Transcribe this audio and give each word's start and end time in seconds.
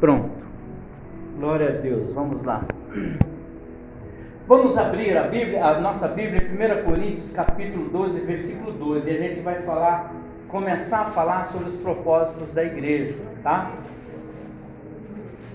Pronto. 0.00 0.30
Glória 1.36 1.68
a 1.68 1.72
Deus. 1.72 2.10
Vamos 2.14 2.42
lá. 2.42 2.64
Vamos 4.48 4.76
abrir 4.78 5.14
a 5.14 5.24
Bíblia, 5.24 5.62
a 5.62 5.78
nossa 5.78 6.08
Bíblia, 6.08 6.40
1 6.40 6.84
Coríntios, 6.84 7.30
capítulo 7.32 7.90
12, 7.90 8.20
versículo 8.20 8.72
12. 8.72 9.06
E 9.06 9.10
a 9.10 9.16
gente 9.18 9.40
vai 9.40 9.60
falar, 9.60 10.14
começar 10.48 11.02
a 11.02 11.10
falar 11.10 11.44
sobre 11.44 11.68
os 11.68 11.76
propósitos 11.76 12.50
da 12.52 12.64
igreja, 12.64 13.14
tá? 13.42 13.72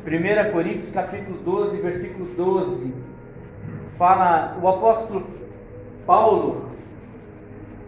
1 0.06 0.52
Coríntios, 0.52 0.92
capítulo 0.92 1.40
12, 1.40 1.78
versículo 1.78 2.26
12. 2.26 2.94
Fala, 3.98 4.60
o 4.62 4.68
apóstolo 4.68 5.26
Paulo, 6.06 6.70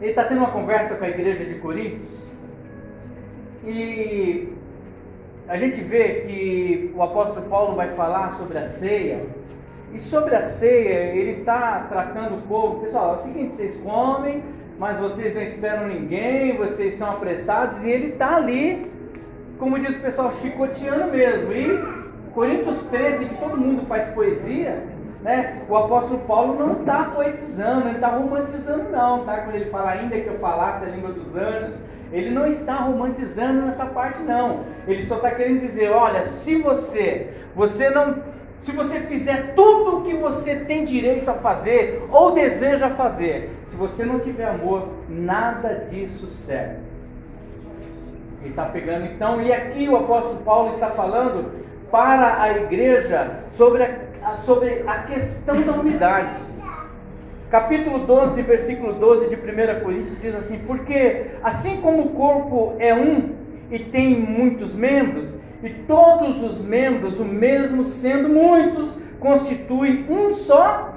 ele 0.01 0.09
está 0.09 0.23
tendo 0.23 0.39
uma 0.39 0.51
conversa 0.51 0.95
com 0.95 1.05
a 1.05 1.09
igreja 1.09 1.45
de 1.45 1.59
Coríntios. 1.59 2.31
E 3.63 4.56
a 5.47 5.57
gente 5.57 5.81
vê 5.81 6.25
que 6.27 6.93
o 6.95 7.01
apóstolo 7.01 7.47
Paulo 7.47 7.75
vai 7.75 7.89
falar 7.89 8.31
sobre 8.31 8.57
a 8.57 8.67
ceia, 8.67 9.21
e 9.93 9.99
sobre 9.99 10.35
a 10.35 10.41
ceia 10.41 11.15
ele 11.15 11.39
está 11.39 11.85
tratando 11.89 12.37
o 12.37 12.41
povo, 12.41 12.81
pessoal, 12.81 13.15
é 13.15 13.17
o 13.17 13.23
seguinte, 13.23 13.55
vocês 13.55 13.77
comem, 13.77 14.43
mas 14.77 14.97
vocês 14.97 15.33
não 15.33 15.41
esperam 15.41 15.87
ninguém, 15.87 16.57
vocês 16.57 16.95
são 16.95 17.09
apressados, 17.09 17.81
e 17.83 17.89
ele 17.89 18.09
está 18.09 18.35
ali, 18.35 18.91
como 19.57 19.79
diz 19.79 19.95
o 19.95 20.01
pessoal, 20.01 20.31
chicoteando 20.33 21.11
mesmo. 21.11 21.51
E 21.51 21.97
Coríntios 22.33 22.83
13, 22.89 23.25
que 23.25 23.35
todo 23.35 23.57
mundo 23.57 23.87
faz 23.87 24.07
poesia, 24.09 24.83
né? 25.23 25.63
O 25.67 25.75
apóstolo 25.75 26.19
Paulo 26.27 26.53
não 26.59 26.81
está 26.81 27.05
poetizando, 27.05 27.85
não 27.85 27.93
está 27.93 28.09
romantizando, 28.09 28.89
não, 28.91 29.25
tá? 29.25 29.37
Quando 29.37 29.55
ele 29.55 29.71
fala 29.71 29.91
ainda 29.91 30.19
que 30.19 30.27
eu 30.27 30.37
falasse 30.37 30.85
a 30.85 30.89
língua 30.89 31.11
dos 31.11 31.35
anjos, 31.35 31.73
ele 32.11 32.31
não 32.31 32.47
está 32.47 32.75
romantizando 32.75 33.65
nessa 33.65 33.85
parte 33.85 34.21
não. 34.21 34.61
Ele 34.87 35.01
só 35.03 35.17
está 35.17 35.31
querendo 35.31 35.59
dizer, 35.59 35.91
olha, 35.91 36.23
se 36.23 36.55
você, 36.61 37.33
você 37.55 37.89
não, 37.89 38.15
se 38.63 38.71
você 38.71 38.99
fizer 39.01 39.53
tudo 39.55 39.97
o 39.97 40.01
que 40.03 40.13
você 40.13 40.55
tem 40.55 40.85
direito 40.85 41.29
a 41.29 41.35
fazer 41.35 42.03
ou 42.09 42.31
deseja 42.31 42.89
fazer, 42.91 43.51
se 43.67 43.75
você 43.75 44.05
não 44.05 44.19
tiver 44.19 44.47
amor, 44.47 44.87
nada 45.09 45.85
disso 45.89 46.27
serve. 46.27 46.87
Ele 48.41 48.49
está 48.51 48.65
pegando 48.65 49.05
então, 49.05 49.41
e 49.41 49.51
aqui 49.51 49.89
o 49.89 49.97
apóstolo 49.97 50.37
Paulo 50.43 50.71
está 50.71 50.91
falando 50.91 51.51
para 51.91 52.41
a 52.41 52.57
igreja 52.57 53.41
sobre 53.57 53.83
a, 53.83 54.37
sobre 54.45 54.83
a 54.87 54.99
questão 55.03 55.61
da 55.61 55.73
unidade. 55.73 56.33
Capítulo 57.49 57.99
12, 57.99 58.41
versículo 58.41 58.93
12 58.93 59.29
de 59.29 59.35
1 59.35 59.81
Coríntios 59.81 60.19
diz 60.19 60.35
assim: 60.35 60.59
Porque 60.67 61.27
assim 61.41 61.77
como 61.77 62.03
o 62.03 62.09
corpo 62.09 62.75
é 62.77 62.93
um 62.93 63.35
e 63.71 63.79
tem 63.79 64.19
muitos 64.19 64.75
membros, 64.75 65.33
e 65.63 65.69
todos 65.69 66.43
os 66.43 66.61
membros, 66.61 67.19
o 67.19 67.25
mesmo 67.25 67.85
sendo 67.85 68.27
muitos, 68.27 68.97
constitui 69.19 70.05
um 70.09 70.33
só 70.33 70.93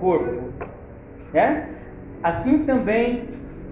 corpo. 0.00 0.52
É? 1.34 1.64
Assim 2.22 2.64
também 2.64 3.24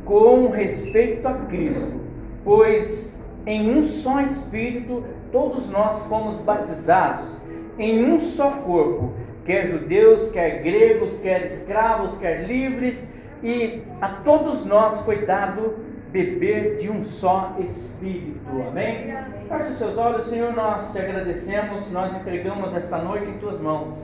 com 0.04 0.48
respeito 0.48 1.26
a 1.28 1.34
Cristo, 1.34 1.92
pois 2.44 3.16
em 3.46 3.70
um 3.70 3.84
só 3.84 4.20
Espírito 4.20 5.04
todos 5.30 5.68
nós 5.68 6.02
fomos 6.06 6.40
batizados, 6.40 7.38
em 7.78 8.04
um 8.04 8.20
só 8.20 8.50
corpo 8.50 9.12
quer 9.46 9.68
judeus, 9.68 10.28
quer 10.30 10.62
gregos, 10.62 11.16
quer 11.18 11.44
escravos, 11.44 12.18
quer 12.18 12.44
livres, 12.44 13.08
e 13.42 13.82
a 14.00 14.08
todos 14.08 14.64
nós 14.64 15.00
foi 15.02 15.24
dado 15.24 15.76
beber 16.10 16.78
de 16.78 16.90
um 16.90 17.04
só 17.04 17.54
Espírito. 17.60 18.40
Amém? 18.68 19.14
Feche 19.48 19.70
os 19.70 19.78
seus 19.78 19.96
olhos, 19.96 20.26
Senhor, 20.26 20.52
nós 20.52 20.92
te 20.92 20.98
agradecemos, 20.98 21.90
nós 21.92 22.14
entregamos 22.14 22.74
esta 22.74 22.98
noite 22.98 23.30
em 23.30 23.38
tuas 23.38 23.60
mãos. 23.60 23.94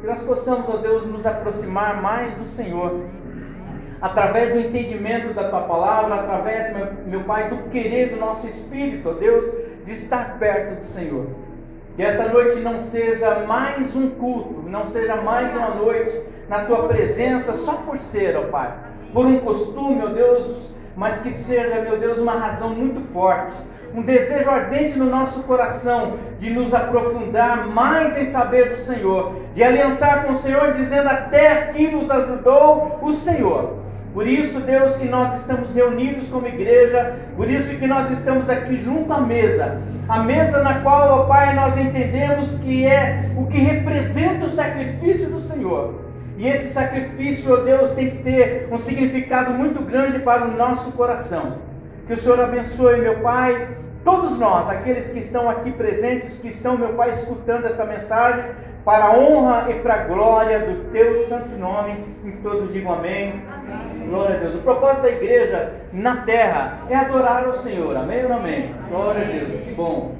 Que 0.00 0.06
nós 0.06 0.22
possamos, 0.24 0.68
ó 0.68 0.76
Deus, 0.78 1.06
nos 1.06 1.24
aproximar 1.24 2.02
mais 2.02 2.34
do 2.34 2.46
Senhor, 2.46 3.06
através 4.00 4.52
do 4.52 4.60
entendimento 4.60 5.32
da 5.32 5.48
tua 5.48 5.62
palavra, 5.62 6.16
através, 6.16 6.74
meu, 6.74 6.88
meu 7.06 7.24
Pai, 7.24 7.48
do 7.48 7.70
querer 7.70 8.10
do 8.10 8.16
nosso 8.16 8.46
espírito, 8.46 9.08
ó 9.08 9.12
Deus, 9.12 9.44
de 9.84 9.92
estar 9.92 10.38
perto 10.38 10.80
do 10.80 10.84
Senhor. 10.84 11.26
Que 11.94 12.02
esta 12.02 12.26
noite 12.28 12.58
não 12.60 12.80
seja 12.80 13.40
mais 13.46 13.94
um 13.94 14.08
culto, 14.10 14.64
não 14.66 14.86
seja 14.86 15.16
mais 15.16 15.54
uma 15.54 15.74
noite 15.74 16.22
na 16.48 16.64
tua 16.64 16.88
presença 16.88 17.52
só 17.52 17.74
por 17.74 17.98
ser, 17.98 18.34
ó 18.36 18.44
Pai, 18.44 18.72
por 19.12 19.26
um 19.26 19.40
costume, 19.40 20.02
ó 20.02 20.06
Deus, 20.06 20.72
mas 20.96 21.18
que 21.18 21.30
seja, 21.32 21.82
meu 21.82 21.98
Deus, 21.98 22.16
uma 22.16 22.32
razão 22.32 22.70
muito 22.70 23.12
forte, 23.12 23.54
um 23.94 24.00
desejo 24.00 24.48
ardente 24.48 24.98
no 24.98 25.04
nosso 25.04 25.42
coração 25.42 26.14
de 26.38 26.48
nos 26.48 26.72
aprofundar 26.72 27.68
mais 27.68 28.16
em 28.16 28.24
saber 28.24 28.70
do 28.70 28.80
Senhor, 28.80 29.34
de 29.52 29.62
aliançar 29.62 30.24
com 30.24 30.32
o 30.32 30.38
Senhor, 30.38 30.72
dizendo 30.72 31.08
até 31.08 31.52
aqui 31.52 31.88
nos 31.88 32.10
ajudou 32.10 33.00
o 33.02 33.12
Senhor. 33.12 33.82
Por 34.12 34.26
isso, 34.26 34.60
Deus, 34.60 34.96
que 34.96 35.06
nós 35.06 35.40
estamos 35.40 35.74
reunidos 35.74 36.28
como 36.28 36.46
igreja, 36.46 37.16
por 37.34 37.48
isso 37.48 37.68
que 37.78 37.86
nós 37.86 38.10
estamos 38.10 38.50
aqui 38.50 38.76
junto 38.76 39.10
à 39.10 39.20
mesa, 39.20 39.80
a 40.06 40.18
mesa 40.18 40.62
na 40.62 40.80
qual, 40.80 41.20
ó 41.20 41.24
Pai, 41.24 41.54
nós 41.54 41.78
entendemos 41.78 42.54
que 42.58 42.86
é 42.86 43.30
o 43.38 43.46
que 43.46 43.58
representa 43.58 44.46
o 44.46 44.50
sacrifício 44.50 45.30
do 45.30 45.40
Senhor. 45.40 46.02
E 46.36 46.46
esse 46.46 46.70
sacrifício, 46.70 47.54
ó 47.54 47.56
Deus, 47.58 47.92
tem 47.92 48.10
que 48.10 48.18
ter 48.18 48.68
um 48.70 48.76
significado 48.76 49.52
muito 49.52 49.80
grande 49.80 50.18
para 50.18 50.44
o 50.44 50.56
nosso 50.56 50.92
coração. 50.92 51.58
Que 52.06 52.12
o 52.12 52.18
Senhor 52.18 52.38
abençoe, 52.38 53.00
meu 53.00 53.20
Pai, 53.20 53.68
todos 54.04 54.38
nós, 54.38 54.68
aqueles 54.68 55.08
que 55.08 55.20
estão 55.20 55.48
aqui 55.48 55.70
presentes, 55.70 56.36
que 56.36 56.48
estão, 56.48 56.76
meu 56.76 56.94
Pai, 56.94 57.10
escutando 57.10 57.64
esta 57.64 57.86
mensagem, 57.86 58.44
para 58.84 59.06
a 59.06 59.16
honra 59.16 59.70
e 59.70 59.74
para 59.74 59.94
a 59.94 60.04
glória 60.04 60.58
do 60.58 60.90
teu 60.90 61.22
santo 61.24 61.56
nome. 61.56 62.00
E 62.24 62.32
todos 62.42 62.72
digam 62.72 62.92
amém. 62.92 63.42
amém. 63.54 63.91
Glória 64.08 64.36
a 64.36 64.38
Deus. 64.40 64.54
O 64.54 64.58
propósito 64.58 65.02
da 65.02 65.10
igreja 65.10 65.72
na 65.92 66.16
terra 66.18 66.78
é 66.88 66.96
adorar 66.96 67.44
ao 67.44 67.54
Senhor. 67.54 67.96
Amém 67.96 68.22
ou 68.24 68.28
não 68.28 68.36
amém? 68.36 68.74
Glória 68.88 69.22
a 69.22 69.24
Deus. 69.24 69.60
Que 69.60 69.70
bom. 69.72 70.14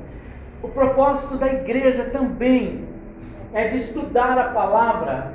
O 0.63 0.69
propósito 0.69 1.37
da 1.37 1.49
igreja 1.49 2.05
também 2.05 2.87
é 3.53 3.69
de 3.69 3.79
estudar 3.79 4.39
a 4.39 4.45
palavra 4.51 5.33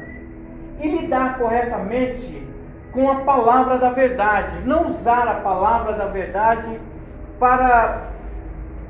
e 0.80 0.88
lidar 0.88 1.38
corretamente 1.38 2.48
com 2.92 3.10
a 3.10 3.16
palavra 3.16 3.78
da 3.78 3.92
verdade. 3.92 4.66
Não 4.66 4.88
usar 4.88 5.28
a 5.28 5.36
palavra 5.36 5.94
da 5.94 6.06
verdade 6.06 6.80
para 7.40 8.08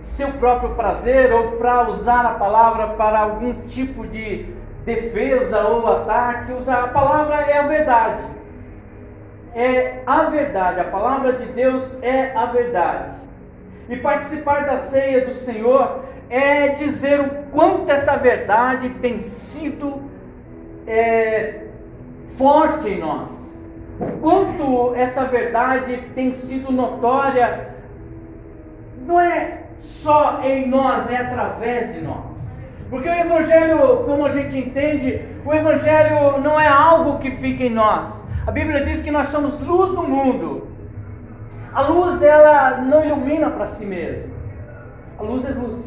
seu 0.03 0.31
próprio 0.33 0.75
prazer 0.75 1.33
ou 1.33 1.53
para 1.53 1.89
usar 1.89 2.25
a 2.25 2.33
palavra 2.35 2.87
para 2.89 3.19
algum 3.19 3.53
tipo 3.61 4.07
de 4.07 4.45
defesa 4.85 5.61
ou 5.67 5.85
ataque. 5.87 6.53
Usar 6.53 6.85
a 6.85 6.87
palavra 6.87 7.35
é 7.41 7.57
a 7.57 7.63
verdade. 7.63 8.36
É 9.57 10.03
a 10.05 10.25
verdade. 10.25 10.79
A 10.81 10.83
palavra 10.83 11.33
de 11.33 11.47
Deus 11.47 11.97
é 12.03 12.31
a 12.35 12.45
verdade. 12.45 13.15
E 13.89 13.95
participar 13.95 14.67
da 14.67 14.77
ceia 14.77 15.25
do 15.25 15.33
Senhor 15.33 16.03
é 16.29 16.67
dizer 16.69 17.19
o 17.19 17.29
quanto 17.51 17.91
essa 17.91 18.17
verdade 18.17 18.89
tem 19.01 19.19
sido 19.19 20.03
é, 20.85 21.63
forte 22.37 22.87
em 22.87 22.99
nós. 22.99 23.31
O 23.99 24.19
quanto 24.21 24.93
essa 24.93 25.25
verdade 25.25 26.03
tem 26.13 26.33
sido 26.33 26.71
notória. 26.71 27.69
Não 29.07 29.19
é 29.19 29.63
só 29.79 30.41
em 30.43 30.67
nós, 30.67 31.09
é 31.09 31.17
através 31.17 31.95
de 31.95 32.01
nós. 32.01 32.37
Porque 32.91 33.09
o 33.09 33.11
Evangelho, 33.13 34.03
como 34.05 34.23
a 34.23 34.29
gente 34.29 34.55
entende, 34.55 35.25
o 35.43 35.51
Evangelho 35.51 36.37
não 36.43 36.59
é 36.59 36.67
algo 36.67 37.17
que 37.17 37.31
fica 37.31 37.63
em 37.63 37.71
nós. 37.71 38.26
A 38.47 38.51
Bíblia 38.51 38.85
diz 38.85 39.03
que 39.03 39.11
nós 39.11 39.27
somos 39.27 39.59
luz 39.59 39.91
do 39.91 40.03
mundo. 40.03 40.69
A 41.73 41.81
luz, 41.81 42.21
ela 42.21 42.77
não 42.77 43.03
ilumina 43.03 43.49
para 43.49 43.67
si 43.67 43.85
mesma. 43.85 44.33
A 45.19 45.23
luz 45.23 45.43
é 45.43 45.49
luz. 45.49 45.85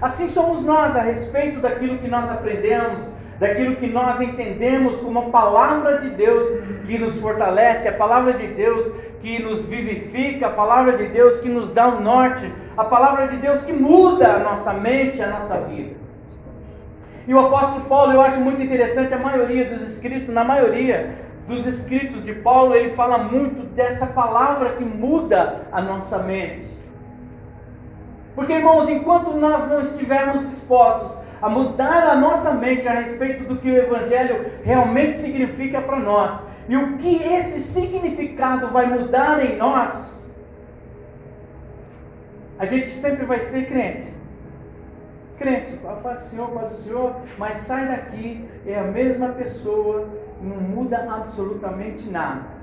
Assim 0.00 0.28
somos 0.28 0.64
nós 0.64 0.94
a 0.94 1.00
respeito 1.00 1.58
daquilo 1.58 1.98
que 1.98 2.06
nós 2.06 2.30
aprendemos, 2.30 3.04
daquilo 3.40 3.74
que 3.74 3.88
nós 3.88 4.20
entendemos 4.20 5.00
como 5.00 5.18
a 5.18 5.30
palavra 5.30 5.98
de 5.98 6.10
Deus 6.10 6.46
que 6.86 6.96
nos 6.96 7.18
fortalece, 7.18 7.88
a 7.88 7.92
palavra 7.92 8.34
de 8.34 8.46
Deus 8.46 8.86
que 9.20 9.42
nos 9.42 9.64
vivifica, 9.64 10.46
a 10.46 10.50
palavra 10.50 10.96
de 10.96 11.06
Deus 11.08 11.40
que 11.40 11.48
nos 11.48 11.72
dá 11.72 11.88
um 11.88 12.00
norte, 12.00 12.48
a 12.76 12.84
palavra 12.84 13.26
de 13.26 13.36
Deus 13.38 13.64
que 13.64 13.72
muda 13.72 14.34
a 14.34 14.38
nossa 14.38 14.72
mente, 14.72 15.20
a 15.20 15.26
nossa 15.26 15.58
vida. 15.62 15.96
E 17.26 17.34
o 17.34 17.38
apóstolo 17.40 17.84
Paulo, 17.86 18.12
eu 18.12 18.20
acho 18.20 18.38
muito 18.38 18.62
interessante, 18.62 19.12
a 19.12 19.18
maioria 19.18 19.68
dos 19.68 19.82
escritos, 19.82 20.32
na 20.32 20.44
maioria 20.44 21.29
dos 21.50 21.66
escritos 21.66 22.24
de 22.24 22.32
Paulo, 22.32 22.74
ele 22.74 22.90
fala 22.90 23.18
muito 23.18 23.66
dessa 23.74 24.06
palavra 24.06 24.70
que 24.70 24.84
muda 24.84 25.66
a 25.70 25.82
nossa 25.82 26.20
mente. 26.20 26.66
Porque, 28.34 28.52
irmãos, 28.52 28.88
enquanto 28.88 29.32
nós 29.32 29.68
não 29.68 29.80
estivermos 29.80 30.48
dispostos 30.48 31.18
a 31.42 31.48
mudar 31.48 32.04
a 32.06 32.14
nossa 32.14 32.52
mente 32.52 32.86
a 32.86 32.92
respeito 32.92 33.44
do 33.44 33.56
que 33.56 33.70
o 33.70 33.76
Evangelho 33.76 34.46
realmente 34.62 35.16
significa 35.16 35.80
para 35.80 35.98
nós, 35.98 36.40
e 36.68 36.76
o 36.76 36.98
que 36.98 37.16
esse 37.16 37.62
significado 37.62 38.68
vai 38.68 38.86
mudar 38.86 39.44
em 39.44 39.56
nós, 39.56 40.24
a 42.58 42.64
gente 42.64 42.88
sempre 43.00 43.24
vai 43.26 43.40
ser 43.40 43.66
crente. 43.66 44.19
Crente, 45.40 45.80
a 45.88 45.92
paz 45.94 46.22
do 46.22 46.28
Senhor, 46.28 46.44
a 46.44 46.60
paz 46.60 46.72
do 46.72 46.82
Senhor, 46.82 47.16
mas 47.38 47.56
sai 47.58 47.88
daqui, 47.88 48.44
é 48.66 48.78
a 48.78 48.82
mesma 48.82 49.28
pessoa, 49.28 50.06
não 50.42 50.56
muda 50.56 50.98
absolutamente 51.10 52.08
nada. 52.10 52.60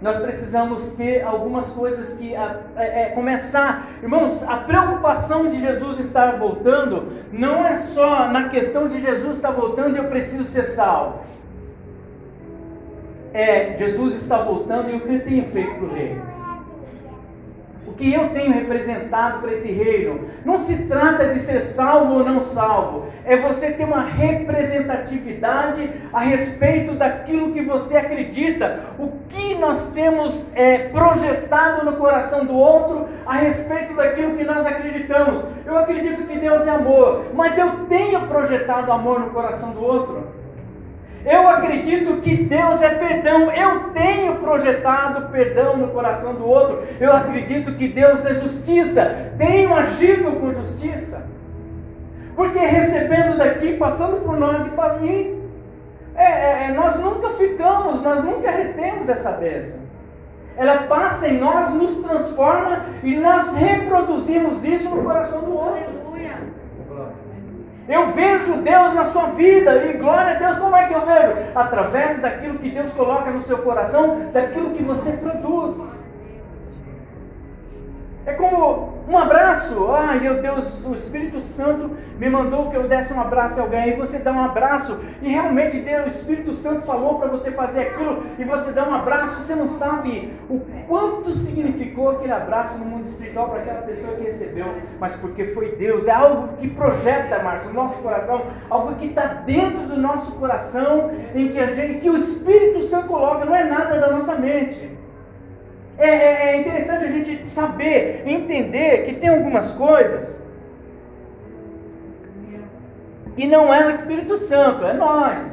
Nós 0.00 0.18
precisamos 0.18 0.90
ter 0.90 1.22
algumas 1.22 1.70
coisas 1.70 2.12
que 2.16 2.34
é, 2.34 2.66
é, 2.76 3.04
começar, 3.14 3.88
irmãos. 4.02 4.42
A 4.42 4.58
preocupação 4.58 5.50
de 5.50 5.60
Jesus 5.60 5.98
estar 5.98 6.38
voltando 6.38 7.12
não 7.32 7.66
é 7.66 7.74
só 7.74 8.28
na 8.28 8.48
questão 8.48 8.88
de 8.88 9.00
Jesus 9.00 9.36
estar 9.36 9.50
voltando 9.50 9.96
e 9.96 9.98
eu 9.98 10.04
preciso 10.04 10.44
ser 10.44 10.64
salvo. 10.64 11.20
É 13.32 13.76
Jesus 13.78 14.14
está 14.14 14.38
voltando 14.38 14.90
e 14.90 14.96
o 14.96 15.00
que 15.00 15.08
ele 15.08 15.20
tem 15.20 15.44
feito 15.50 15.74
para 15.74 15.84
o 15.84 15.92
reino 15.92 16.35
que 17.92 18.12
eu 18.12 18.28
tenho 18.28 18.52
representado 18.52 19.40
para 19.40 19.52
esse 19.52 19.70
reino. 19.70 20.28
Não 20.44 20.58
se 20.58 20.76
trata 20.84 21.28
de 21.32 21.40
ser 21.40 21.62
salvo 21.62 22.14
ou 22.14 22.24
não 22.24 22.40
salvo, 22.40 23.06
é 23.24 23.36
você 23.36 23.72
ter 23.72 23.84
uma 23.84 24.02
representatividade 24.02 25.90
a 26.12 26.20
respeito 26.20 26.94
daquilo 26.94 27.52
que 27.52 27.62
você 27.62 27.96
acredita, 27.96 28.80
o 28.98 29.12
que 29.28 29.54
nós 29.56 29.90
temos 29.92 30.50
é, 30.54 30.88
projetado 30.88 31.84
no 31.84 31.96
coração 31.96 32.44
do 32.44 32.54
outro 32.54 33.08
a 33.26 33.34
respeito 33.34 33.94
daquilo 33.94 34.36
que 34.36 34.44
nós 34.44 34.64
acreditamos. 34.66 35.42
Eu 35.64 35.76
acredito 35.76 36.26
que 36.26 36.38
Deus 36.38 36.66
é 36.66 36.70
amor, 36.70 37.26
mas 37.34 37.58
eu 37.58 37.86
tenho 37.88 38.26
projetado 38.28 38.92
amor 38.92 39.20
no 39.20 39.30
coração 39.30 39.70
do 39.70 39.82
outro. 39.82 40.25
Eu 41.26 41.48
acredito 41.48 42.20
que 42.20 42.36
Deus 42.36 42.80
é 42.80 42.90
perdão. 42.90 43.50
Eu 43.50 43.90
tenho 43.90 44.36
projetado 44.36 45.28
perdão 45.30 45.76
no 45.76 45.88
coração 45.88 46.34
do 46.34 46.46
outro. 46.46 46.84
Eu 47.00 47.12
acredito 47.12 47.72
que 47.72 47.88
Deus 47.88 48.24
é 48.24 48.34
justiça. 48.34 49.32
Tenho 49.36 49.74
agido 49.74 50.38
com 50.40 50.54
justiça. 50.54 51.26
Porque 52.36 52.58
recebendo 52.60 53.36
daqui, 53.36 53.76
passando 53.76 54.22
por 54.24 54.36
nós 54.36 54.66
e 55.02 55.36
é, 56.14 56.24
é, 56.24 56.64
é, 56.64 56.72
nós 56.72 56.96
nunca 57.00 57.30
ficamos, 57.30 58.02
nós 58.02 58.24
nunca 58.24 58.50
retemos 58.50 59.08
essa 59.08 59.32
bênção. 59.32 59.78
Ela 60.56 60.84
passa 60.84 61.28
em 61.28 61.38
nós, 61.38 61.74
nos 61.74 61.96
transforma 61.96 62.86
e 63.02 63.16
nós 63.16 63.52
reproduzimos 63.54 64.64
isso 64.64 64.88
no 64.88 65.02
coração 65.02 65.42
do 65.42 65.54
outro. 65.54 66.05
Eu 67.88 68.10
vejo 68.12 68.62
Deus 68.62 68.94
na 68.94 69.04
sua 69.06 69.26
vida 69.28 69.84
e 69.84 69.92
glória 69.92 70.32
a 70.32 70.38
Deus, 70.38 70.58
como 70.58 70.74
é 70.74 70.88
que 70.88 70.94
eu 70.94 71.06
vejo? 71.06 71.50
Através 71.54 72.20
daquilo 72.20 72.58
que 72.58 72.70
Deus 72.70 72.92
coloca 72.92 73.30
no 73.30 73.42
seu 73.42 73.58
coração, 73.58 74.30
daquilo 74.32 74.70
que 74.70 74.82
você 74.82 75.12
produz. 75.12 75.80
É 78.26 78.32
como 78.32 78.95
um 79.08 79.16
abraço. 79.16 79.88
Ai, 79.92 80.18
meu 80.18 80.42
Deus, 80.42 80.84
o 80.84 80.94
Espírito 80.94 81.40
Santo 81.40 81.90
me 82.18 82.28
mandou 82.28 82.70
que 82.70 82.76
eu 82.76 82.88
desse 82.88 83.12
um 83.12 83.20
abraço 83.20 83.60
a 83.60 83.62
alguém. 83.62 83.90
E 83.90 83.96
você 83.96 84.18
dá 84.18 84.32
um 84.32 84.44
abraço. 84.44 84.98
E 85.22 85.28
realmente 85.28 85.78
Deus, 85.78 86.04
o 86.04 86.08
Espírito 86.08 86.54
Santo 86.54 86.82
falou 86.82 87.18
para 87.18 87.28
você 87.28 87.52
fazer 87.52 87.82
aquilo. 87.82 88.24
E 88.38 88.44
você 88.44 88.72
dá 88.72 88.88
um 88.88 88.94
abraço. 88.94 89.42
Você 89.42 89.54
não 89.54 89.68
sabe 89.68 90.32
o 90.50 90.60
quanto 90.88 91.34
significou 91.34 92.10
aquele 92.10 92.32
abraço 92.32 92.78
no 92.78 92.84
mundo 92.84 93.06
espiritual 93.06 93.50
para 93.50 93.60
aquela 93.60 93.82
pessoa 93.82 94.16
que 94.16 94.24
recebeu. 94.24 94.74
Mas 94.98 95.14
porque 95.16 95.46
foi 95.46 95.76
Deus. 95.76 96.08
É 96.08 96.12
algo 96.12 96.56
que 96.56 96.68
projeta, 96.68 97.42
Márcio, 97.42 97.68
no 97.68 97.74
nosso 97.74 97.94
coração. 98.02 98.42
Algo 98.68 98.96
que 98.96 99.06
está 99.06 99.26
dentro 99.26 99.86
do 99.86 99.96
nosso 99.96 100.32
coração. 100.32 101.12
Em 101.34 101.48
que, 101.48 101.60
a 101.60 101.68
gente, 101.68 102.00
que 102.00 102.10
o 102.10 102.16
Espírito 102.16 102.82
Santo 102.84 103.06
coloca. 103.06 103.44
Não 103.44 103.54
é 103.54 103.64
nada 103.64 104.00
da 104.00 104.10
nossa 104.10 104.34
mente. 104.34 104.95
É, 105.98 106.08
é, 106.08 106.46
é 106.50 106.60
interessante 106.60 107.04
a 107.04 107.08
gente 107.08 107.46
saber, 107.46 108.22
entender 108.26 109.04
que 109.04 109.14
tem 109.14 109.28
algumas 109.28 109.72
coisas 109.72 110.36
e 113.36 113.46
não 113.46 113.72
é 113.72 113.86
o 113.86 113.90
Espírito 113.90 114.38
Santo, 114.38 114.84
é 114.84 114.94
nós. 114.94 115.52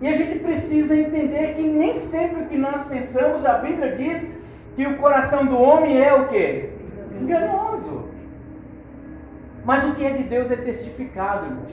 E 0.00 0.08
a 0.08 0.12
gente 0.12 0.38
precisa 0.40 0.94
entender 0.94 1.54
que 1.54 1.62
nem 1.62 1.98
sempre 1.98 2.42
o 2.42 2.46
que 2.46 2.56
nós 2.56 2.86
pensamos, 2.86 3.46
a 3.46 3.58
Bíblia 3.58 3.96
diz 3.96 4.26
que 4.76 4.86
o 4.86 4.98
coração 4.98 5.46
do 5.46 5.56
homem 5.56 6.02
é 6.02 6.12
o 6.12 6.26
que? 6.28 6.68
Enganoso. 7.18 8.10
Mas 9.64 9.84
o 9.84 9.94
que 9.94 10.04
é 10.04 10.10
de 10.10 10.24
Deus 10.24 10.50
é 10.50 10.56
testificado, 10.56 11.46
irmãos. 11.46 11.72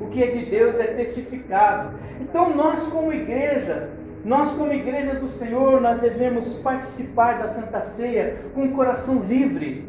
O 0.00 0.06
que 0.06 0.22
é 0.22 0.28
de 0.28 0.46
Deus 0.46 0.80
é 0.80 0.86
testificado. 0.86 1.98
Então 2.20 2.56
nós 2.56 2.86
como 2.86 3.12
igreja 3.12 3.90
nós, 4.24 4.50
como 4.52 4.72
igreja 4.72 5.14
do 5.14 5.28
Senhor, 5.28 5.80
nós 5.80 6.00
devemos 6.00 6.54
participar 6.54 7.38
da 7.38 7.48
Santa 7.48 7.82
Ceia 7.82 8.36
com 8.54 8.64
o 8.64 8.72
coração 8.72 9.20
livre. 9.20 9.88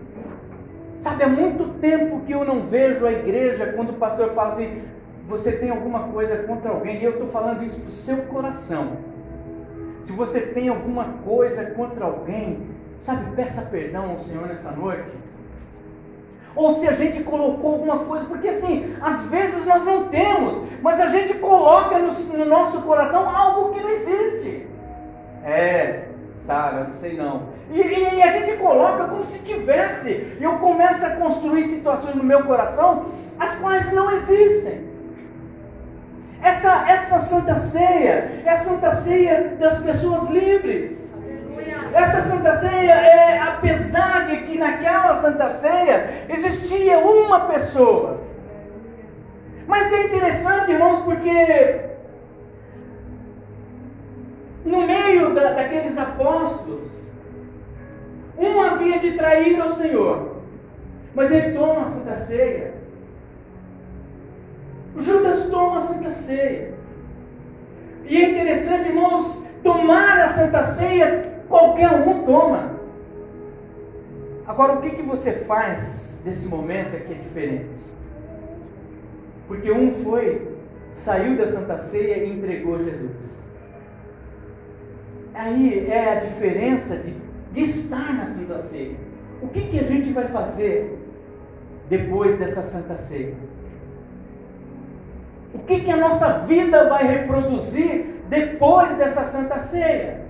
Sabe, 1.02 1.24
há 1.24 1.30
muito 1.30 1.80
tempo 1.80 2.22
que 2.22 2.32
eu 2.32 2.44
não 2.44 2.68
vejo 2.68 3.06
a 3.06 3.12
igreja 3.12 3.74
quando 3.76 3.92
o 3.92 3.94
pastor 3.94 4.32
fala 4.34 4.54
assim: 4.54 4.82
você 5.28 5.52
tem 5.52 5.70
alguma 5.70 6.08
coisa 6.08 6.38
contra 6.44 6.72
alguém, 6.72 7.00
e 7.00 7.04
eu 7.04 7.12
estou 7.12 7.28
falando 7.28 7.64
isso 7.64 7.80
para 7.80 7.90
o 7.90 7.92
seu 7.92 8.18
coração. 8.24 8.98
Se 10.04 10.12
você 10.12 10.42
tem 10.42 10.68
alguma 10.68 11.06
coisa 11.24 11.66
contra 11.72 12.06
alguém, 12.06 12.62
sabe, 13.02 13.36
peça 13.36 13.62
perdão 13.62 14.12
ao 14.12 14.20
Senhor 14.20 14.48
nesta 14.48 14.72
noite 14.72 15.12
ou 16.56 16.76
se 16.76 16.88
a 16.88 16.92
gente 16.92 17.24
colocou 17.24 17.74
alguma 17.74 18.00
coisa, 18.00 18.26
porque 18.26 18.48
assim, 18.48 18.96
às 19.02 19.24
vezes 19.24 19.66
nós 19.66 19.84
não 19.86 20.08
temos, 20.08 20.58
mas 20.82 21.00
a 21.00 21.08
gente 21.08 21.34
coloca 21.36 21.98
no, 21.98 22.12
no 22.12 22.46
nosso 22.46 22.82
coração 22.82 23.28
algo 23.30 23.74
que 23.74 23.82
não 23.82 23.90
existe. 23.90 24.68
É, 25.44 26.06
Sara, 26.46 26.86
não 26.86 26.94
sei 26.94 27.18
não. 27.18 27.54
E, 27.72 27.80
e, 27.80 28.22
a 28.22 28.32
gente 28.34 28.58
coloca 28.58 29.08
como 29.08 29.26
se 29.26 29.40
tivesse. 29.40 30.10
E 30.40 30.44
eu 30.44 30.60
começo 30.60 31.06
a 31.06 31.12
construir 31.12 31.66
situações 31.66 32.16
no 32.16 32.24
meu 32.24 32.44
coração 32.44 33.06
as 33.40 33.56
quais 33.56 33.92
não 33.94 34.12
existem. 34.12 34.94
Essa, 36.42 36.90
essa 36.90 37.20
santa 37.20 37.58
ceia 37.58 38.42
é 38.46 38.50
a 38.50 38.58
santa 38.58 38.92
ceia 38.92 39.56
das 39.60 39.80
pessoas 39.82 40.30
livres. 40.30 41.03
Essa 41.94 42.22
Santa 42.22 42.56
Ceia 42.58 42.94
é, 42.94 43.40
apesar 43.40 44.26
de 44.26 44.38
que 44.38 44.58
naquela 44.58 45.16
Santa 45.18 45.52
Ceia 45.52 46.26
existia 46.30 47.00
uma 47.00 47.42
pessoa. 47.42 48.22
Mas 49.68 49.92
é 49.92 50.06
interessante, 50.06 50.72
irmãos, 50.72 51.00
porque 51.02 51.82
no 54.66 54.86
meio 54.86 55.34
da, 55.34 55.54
daqueles 55.54 55.98
apóstolos, 55.98 56.92
um 58.38 58.62
havia 58.62 59.00
de 59.00 59.14
trair 59.14 59.60
ao 59.62 59.70
Senhor, 59.70 60.38
mas 61.14 61.32
ele 61.32 61.58
toma 61.58 61.82
a 61.82 61.86
Santa 61.86 62.16
Ceia. 62.18 62.74
Judas 64.98 65.50
toma 65.50 65.78
a 65.78 65.82
Santa 65.82 66.12
Ceia. 66.12 66.74
E 68.06 68.22
é 68.22 68.30
interessante, 68.32 68.90
irmãos, 68.90 69.44
tomar 69.64 70.22
a 70.22 70.28
Santa 70.30 70.64
Ceia 70.64 71.33
Qualquer 71.54 71.92
um 71.92 72.24
toma. 72.24 72.80
Agora, 74.48 74.74
o 74.74 74.82
que, 74.82 74.90
que 74.90 75.04
você 75.04 75.34
faz 75.46 76.20
nesse 76.26 76.48
momento 76.48 76.96
é 76.96 77.00
que 77.02 77.14
é 77.14 77.16
diferente? 77.16 77.70
Porque 79.48 79.72
um 79.72 80.04
foi, 80.04 80.48
saiu 80.94 81.38
da 81.38 81.46
Santa 81.46 81.78
Ceia 81.78 82.24
e 82.24 82.34
entregou 82.34 82.84
Jesus. 82.84 83.38
Aí 85.36 85.88
é 85.92 86.14
a 86.14 86.20
diferença 86.22 86.98
de, 86.98 87.14
de 87.52 87.62
estar 87.66 88.12
na 88.12 88.26
Santa 88.26 88.60
Ceia. 88.64 88.96
O 89.40 89.48
que, 89.50 89.68
que 89.68 89.80
a 89.80 89.84
gente 89.84 90.12
vai 90.12 90.30
fazer 90.30 90.98
depois 91.88 92.36
dessa 92.40 92.64
Santa 92.64 92.98
Ceia? 92.98 93.36
O 95.54 95.60
que, 95.60 95.82
que 95.82 95.92
a 95.92 95.98
nossa 95.98 96.40
vida 96.48 96.90
vai 96.90 97.06
reproduzir 97.06 98.08
depois 98.28 98.98
dessa 98.98 99.26
Santa 99.26 99.60
Ceia? 99.60 100.23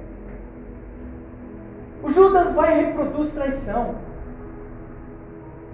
O 2.03 2.10
Judas 2.10 2.53
vai 2.53 2.77
e 2.77 2.86
reproduz 2.86 3.31
traição. 3.31 3.95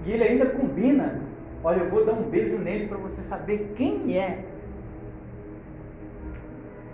E 0.06 0.12
ele 0.12 0.22
ainda 0.22 0.46
combina. 0.46 1.20
Olha, 1.62 1.80
eu 1.80 1.90
vou 1.90 2.06
dar 2.06 2.12
um 2.12 2.22
beijo 2.22 2.56
nele 2.56 2.86
para 2.86 2.96
você 2.98 3.22
saber 3.22 3.72
quem 3.76 4.16
é. 4.16 4.44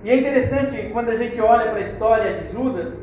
E 0.03 0.11
é 0.11 0.17
interessante 0.17 0.91
quando 0.93 1.11
a 1.11 1.15
gente 1.15 1.41
olha 1.41 1.71
para 1.71 1.79
a 1.79 1.83
história 1.83 2.39
de 2.39 2.53
Judas, 2.53 2.99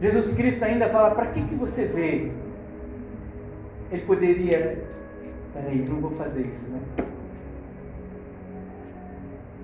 Jesus 0.00 0.34
Cristo 0.34 0.64
ainda 0.64 0.88
fala: 0.88 1.14
para 1.14 1.26
que, 1.26 1.42
que 1.42 1.54
você 1.54 1.84
veio? 1.84 2.32
Ele 3.90 4.02
poderia, 4.02 4.84
peraí, 5.54 5.78
não 5.88 6.00
vou 6.00 6.10
fazer 6.12 6.42
isso, 6.42 6.68
né? 6.70 6.80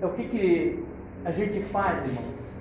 É 0.01 0.05
o 0.05 0.11
que, 0.11 0.27
que 0.27 0.83
a 1.25 1.31
gente 1.31 1.61
faz, 1.63 2.05
irmãos? 2.05 2.52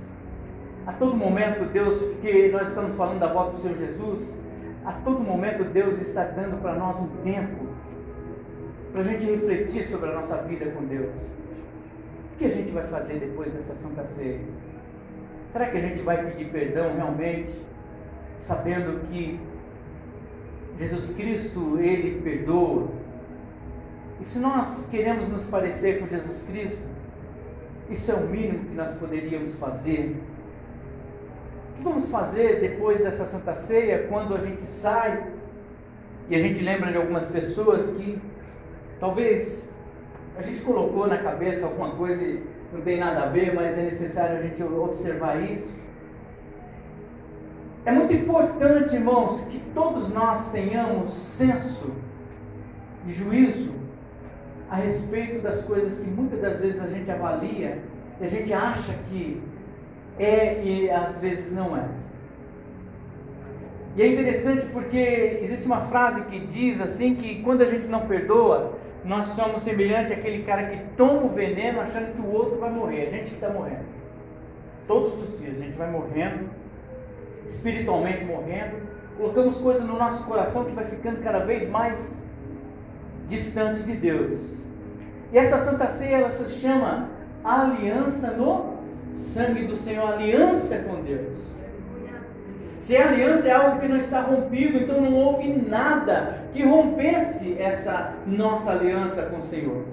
A 0.86 0.92
todo 0.92 1.16
momento, 1.16 1.64
Deus, 1.72 2.00
que 2.20 2.48
nós 2.50 2.68
estamos 2.68 2.94
falando 2.96 3.20
da 3.20 3.32
volta 3.32 3.52
do 3.52 3.62
Senhor 3.62 3.76
Jesus, 3.76 4.34
a 4.84 4.92
todo 4.92 5.20
momento 5.20 5.64
Deus 5.64 6.00
está 6.00 6.24
dando 6.24 6.60
para 6.60 6.74
nós 6.74 6.98
um 6.98 7.08
tempo 7.22 7.66
para 8.90 9.00
a 9.00 9.04
gente 9.04 9.24
refletir 9.24 9.84
sobre 9.84 10.10
a 10.10 10.14
nossa 10.14 10.36
vida 10.42 10.66
com 10.70 10.84
Deus. 10.84 11.14
O 12.34 12.38
que 12.38 12.46
a 12.46 12.50
gente 12.50 12.70
vai 12.72 12.84
fazer 12.88 13.20
depois 13.20 13.52
dessa 13.52 13.74
Santa 13.74 14.04
Ceia? 14.08 14.40
Será 15.52 15.66
que 15.66 15.76
a 15.76 15.80
gente 15.80 16.02
vai 16.02 16.30
pedir 16.30 16.50
perdão 16.50 16.94
realmente, 16.94 17.52
sabendo 18.38 19.06
que 19.08 19.38
Jesus 20.78 21.14
Cristo, 21.14 21.78
ele 21.78 22.20
perdoa. 22.22 22.88
E 24.20 24.24
se 24.24 24.38
nós 24.38 24.88
queremos 24.90 25.28
nos 25.28 25.46
parecer 25.46 26.00
com 26.00 26.08
Jesus 26.08 26.42
Cristo, 26.42 26.82
isso 27.90 28.10
é 28.10 28.14
o 28.14 28.26
mínimo 28.26 28.64
que 28.64 28.74
nós 28.74 28.92
poderíamos 28.92 29.54
fazer. 29.56 30.16
Que 31.82 31.88
vamos 31.88 32.08
fazer 32.10 32.60
depois 32.60 33.00
dessa 33.00 33.24
Santa 33.24 33.56
Ceia, 33.56 34.06
quando 34.08 34.36
a 34.36 34.38
gente 34.38 34.64
sai 34.64 35.26
e 36.28 36.36
a 36.36 36.38
gente 36.38 36.62
lembra 36.62 36.92
de 36.92 36.96
algumas 36.96 37.26
pessoas 37.28 37.90
que 37.96 38.22
talvez 39.00 39.68
a 40.38 40.42
gente 40.42 40.62
colocou 40.62 41.08
na 41.08 41.18
cabeça 41.18 41.66
alguma 41.66 41.90
coisa 41.96 42.22
e 42.22 42.40
não 42.72 42.82
tem 42.82 43.00
nada 43.00 43.24
a 43.24 43.26
ver, 43.26 43.52
mas 43.52 43.76
é 43.76 43.82
necessário 43.82 44.38
a 44.38 44.42
gente 44.42 44.62
observar 44.62 45.42
isso. 45.42 45.68
É 47.84 47.90
muito 47.90 48.12
importante, 48.12 48.94
irmãos, 48.94 49.40
que 49.50 49.58
todos 49.74 50.08
nós 50.10 50.52
tenhamos 50.52 51.12
senso 51.12 51.92
de 53.04 53.12
juízo 53.12 53.72
a 54.70 54.76
respeito 54.76 55.42
das 55.42 55.64
coisas 55.64 55.98
que 55.98 56.08
muitas 56.08 56.40
das 56.40 56.60
vezes 56.60 56.80
a 56.80 56.86
gente 56.86 57.10
avalia 57.10 57.82
e 58.20 58.24
a 58.24 58.28
gente 58.28 58.54
acha 58.54 58.94
que 59.08 59.42
é 60.18 60.62
e 60.62 60.90
às 60.90 61.20
vezes 61.20 61.52
não 61.52 61.76
é. 61.76 61.84
E 63.94 64.02
é 64.02 64.06
interessante 64.06 64.66
porque 64.72 65.38
existe 65.42 65.66
uma 65.66 65.82
frase 65.82 66.22
que 66.22 66.40
diz 66.46 66.80
assim 66.80 67.14
que 67.14 67.42
quando 67.42 67.60
a 67.60 67.66
gente 67.66 67.86
não 67.88 68.06
perdoa, 68.06 68.78
nós 69.04 69.26
somos 69.26 69.62
semelhantes 69.62 70.12
àquele 70.12 70.44
cara 70.44 70.64
que 70.64 70.78
toma 70.96 71.24
o 71.24 71.28
veneno 71.28 71.80
achando 71.80 72.14
que 72.14 72.20
o 72.22 72.32
outro 72.32 72.58
vai 72.58 72.70
morrer. 72.70 73.08
A 73.08 73.10
gente 73.10 73.34
está 73.34 73.50
morrendo. 73.50 73.84
Todos 74.86 75.18
os 75.18 75.38
dias 75.38 75.60
a 75.60 75.64
gente 75.64 75.76
vai 75.76 75.90
morrendo, 75.90 76.48
espiritualmente 77.46 78.24
morrendo. 78.24 78.76
Colocamos 79.16 79.58
coisas 79.58 79.84
no 79.84 79.98
nosso 79.98 80.24
coração 80.24 80.64
que 80.64 80.72
vai 80.72 80.86
ficando 80.86 81.22
cada 81.22 81.40
vez 81.40 81.68
mais 81.68 82.16
distante 83.28 83.82
de 83.82 83.92
Deus. 83.92 84.62
E 85.32 85.38
essa 85.38 85.58
Santa 85.58 85.88
Ceia 85.88 86.16
ela 86.16 86.32
se 86.32 86.50
chama 86.60 87.10
aliança 87.44 88.30
no 88.32 88.71
sangue 89.14 89.64
do 89.64 89.76
Senhor, 89.76 90.12
aliança 90.12 90.78
com 90.78 91.02
Deus. 91.02 91.38
Se 92.80 92.96
a 92.96 93.08
aliança 93.08 93.48
é 93.48 93.52
algo 93.52 93.80
que 93.80 93.86
não 93.86 93.96
está 93.96 94.20
rompido, 94.20 94.78
então 94.78 95.00
não 95.00 95.14
houve 95.14 95.48
nada 95.52 96.38
que 96.52 96.64
rompesse 96.64 97.56
essa 97.58 98.14
nossa 98.26 98.72
aliança 98.72 99.22
com 99.22 99.38
o 99.38 99.42
Senhor. 99.42 99.84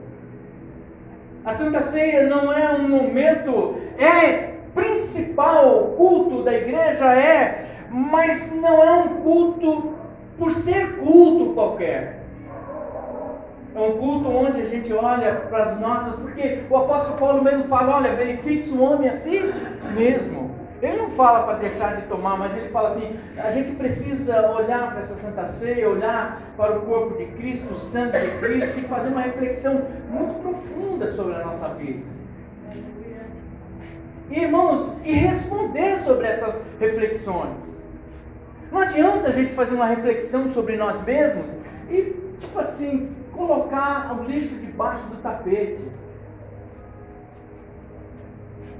A 1.45 1.53
Santa 1.53 1.83
Ceia 1.83 2.27
não 2.27 2.51
é 2.51 2.71
um 2.71 2.89
momento, 2.89 3.75
é 3.97 4.53
principal 4.73 5.93
culto 5.97 6.43
da 6.43 6.53
igreja, 6.53 7.13
é, 7.13 7.65
mas 7.89 8.51
não 8.55 8.83
é 8.83 8.91
um 8.93 9.07
culto 9.21 9.93
por 10.37 10.51
ser 10.51 10.97
culto 10.97 11.53
qualquer. 11.53 12.18
É 13.75 13.79
um 13.79 13.97
culto 13.97 14.29
onde 14.29 14.61
a 14.61 14.65
gente 14.65 14.91
olha 14.91 15.35
para 15.49 15.63
as 15.65 15.79
nossas, 15.79 16.15
porque 16.15 16.63
o 16.69 16.75
apóstolo 16.75 17.17
Paulo 17.17 17.43
mesmo 17.43 17.65
fala: 17.65 17.97
olha, 17.97 18.15
verifique 18.15 18.69
o 18.69 18.81
homem 18.81 19.09
assim 19.09 19.51
mesmo. 19.93 20.49
Ele 20.81 20.97
não 20.97 21.11
fala 21.11 21.43
para 21.43 21.57
deixar 21.59 21.97
de 21.97 22.03
tomar, 22.03 22.37
mas 22.37 22.55
ele 22.55 22.69
fala 22.69 22.95
assim: 22.95 23.19
a 23.37 23.51
gente 23.51 23.75
precisa 23.75 24.49
olhar 24.49 24.91
para 24.91 25.01
essa 25.01 25.15
Santa 25.15 25.47
Ceia, 25.49 25.89
olhar 25.89 26.41
para 26.57 26.77
o 26.77 26.81
corpo 26.81 27.17
de 27.17 27.25
Cristo, 27.25 27.73
o 27.73 27.77
sangue 27.77 28.17
de 28.17 28.39
Cristo 28.39 28.79
e 28.79 28.83
fazer 28.83 29.09
uma 29.09 29.21
reflexão 29.21 29.81
muito 30.09 30.41
profunda 30.41 31.11
sobre 31.11 31.35
a 31.35 31.45
nossa 31.45 31.67
vida. 31.69 32.01
Irmãos, 34.31 35.01
e 35.03 35.11
responder 35.11 35.99
sobre 35.99 36.27
essas 36.27 36.55
reflexões. 36.79 37.57
Não 38.71 38.79
adianta 38.79 39.29
a 39.29 39.31
gente 39.31 39.51
fazer 39.53 39.73
uma 39.73 39.87
reflexão 39.87 40.49
sobre 40.49 40.77
nós 40.77 41.03
mesmos 41.03 41.45
e, 41.89 42.15
tipo 42.39 42.59
assim, 42.59 43.09
colocar 43.39 44.19
o 44.19 44.23
lixo 44.25 44.53
debaixo 44.55 45.05
do 45.07 45.15
tapete. 45.21 45.81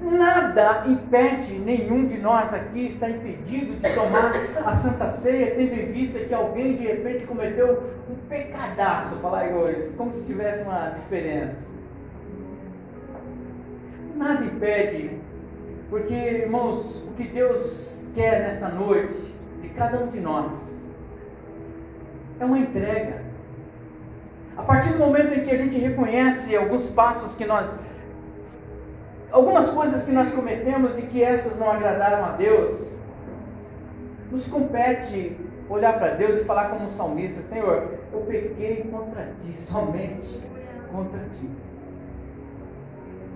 Nada 0.02 0.84
impede 0.86 1.58
nenhum 1.58 2.06
de 2.06 2.18
nós 2.18 2.52
aqui 2.52 2.86
está 2.86 3.08
impedido 3.08 3.76
de 3.76 3.94
tomar 3.94 4.32
a 4.64 4.74
Santa 4.74 5.10
Ceia, 5.10 5.54
tendo 5.54 5.74
em 5.74 5.92
vista 5.92 6.18
que 6.20 6.34
alguém 6.34 6.76
de 6.76 6.84
repente 6.86 7.26
cometeu 7.26 7.82
um 8.10 8.14
pecadaço, 8.28 9.16
falar 9.16 9.48
igual 9.48 9.68
como 9.96 10.12
se 10.12 10.26
tivesse 10.26 10.62
uma 10.62 10.90
diferença. 10.90 11.62
Nada 14.16 14.44
impede, 14.44 15.18
porque 15.88 16.14
irmãos, 16.14 17.02
o 17.08 17.12
que 17.14 17.24
Deus 17.24 18.02
quer 18.14 18.42
nessa 18.42 18.68
noite 18.68 19.34
de 19.62 19.68
cada 19.70 19.98
um 19.98 20.08
de 20.08 20.20
nós 20.20 20.52
é 22.38 22.44
uma 22.44 22.58
entrega. 22.58 23.29
A 24.60 24.62
partir 24.62 24.92
do 24.92 24.98
momento 24.98 25.32
em 25.32 25.40
que 25.40 25.50
a 25.50 25.56
gente 25.56 25.78
reconhece 25.78 26.54
alguns 26.54 26.90
passos 26.90 27.34
que 27.34 27.46
nós 27.46 27.66
algumas 29.32 29.70
coisas 29.70 30.04
que 30.04 30.12
nós 30.12 30.30
cometemos 30.32 30.98
e 30.98 31.02
que 31.02 31.24
essas 31.24 31.58
não 31.58 31.70
agradaram 31.70 32.26
a 32.26 32.32
Deus, 32.32 32.92
nos 34.30 34.46
compete 34.48 35.34
olhar 35.66 35.98
para 35.98 36.10
Deus 36.10 36.36
e 36.36 36.44
falar 36.44 36.68
como 36.68 36.84
um 36.84 36.88
salmista: 36.88 37.40
Senhor, 37.48 37.94
eu 38.12 38.20
pequei 38.20 38.84
contra 38.92 39.28
ti, 39.40 39.52
somente 39.64 40.38
contra 40.92 41.20
ti. 41.38 41.48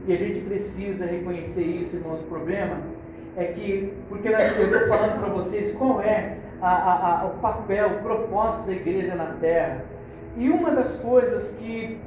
E 0.07 0.12
a 0.12 0.16
gente 0.19 0.40
precisa 0.40 1.07
reconhecer 1.07 1.64
isso, 1.64 1.97
irmãos. 1.97 2.21
O 2.21 2.25
problema 2.25 2.76
é 3.35 3.45
que, 3.45 3.95
porque 4.11 4.28
eu 4.28 4.38
estou 4.38 4.88
falando 4.88 5.19
para 5.21 5.28
vocês 5.33 5.75
qual 5.75 6.02
é 6.02 6.37
a, 6.61 6.69
a, 6.71 7.23
a, 7.23 7.25
o 7.28 7.31
papel, 7.38 7.88
o 7.88 8.02
propósito 8.02 8.66
da 8.66 8.73
igreja 8.73 9.14
na 9.14 9.37
terra. 9.40 9.94
E 10.37 10.50
uma 10.50 10.71
das 10.71 10.97
coisas 10.97 11.49
que 11.59 12.00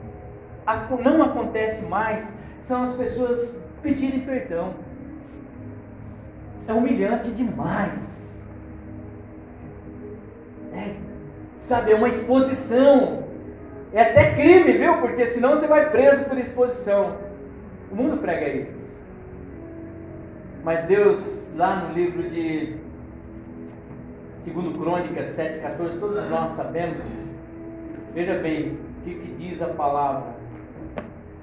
não 1.04 1.24
acontece 1.24 1.86
mais 1.86 2.30
são 2.62 2.84
as 2.84 2.94
pessoas 2.96 3.58
pedirem 3.82 4.22
perdão. 4.22 4.74
É 6.68 6.74
humilhante 6.74 7.32
demais. 7.32 7.94
É, 10.74 10.96
sabe, 11.62 11.92
é 11.92 11.96
uma 11.96 12.10
exposição. 12.10 13.24
É 13.94 14.02
até 14.02 14.36
crime, 14.36 14.78
viu? 14.78 14.98
Porque 14.98 15.26
senão 15.28 15.52
você 15.52 15.66
vai 15.66 15.90
preso 15.90 16.26
por 16.26 16.38
exposição. 16.38 17.16
O 17.90 17.96
mundo 17.96 18.18
prega 18.18 18.50
isso. 18.50 18.78
Mas 20.64 20.84
Deus, 20.84 21.48
lá 21.56 21.78
no 21.78 21.94
livro 21.94 22.30
de 22.30 22.76
2 24.46 24.76
Crônicas 24.76 25.30
7,14, 25.38 26.00
todos 26.00 26.30
nós 26.30 26.52
sabemos. 26.52 27.02
Veja 28.18 28.34
bem 28.40 28.70
o 28.72 29.04
que, 29.04 29.14
que 29.14 29.36
diz 29.36 29.62
a 29.62 29.68
palavra. 29.68 30.34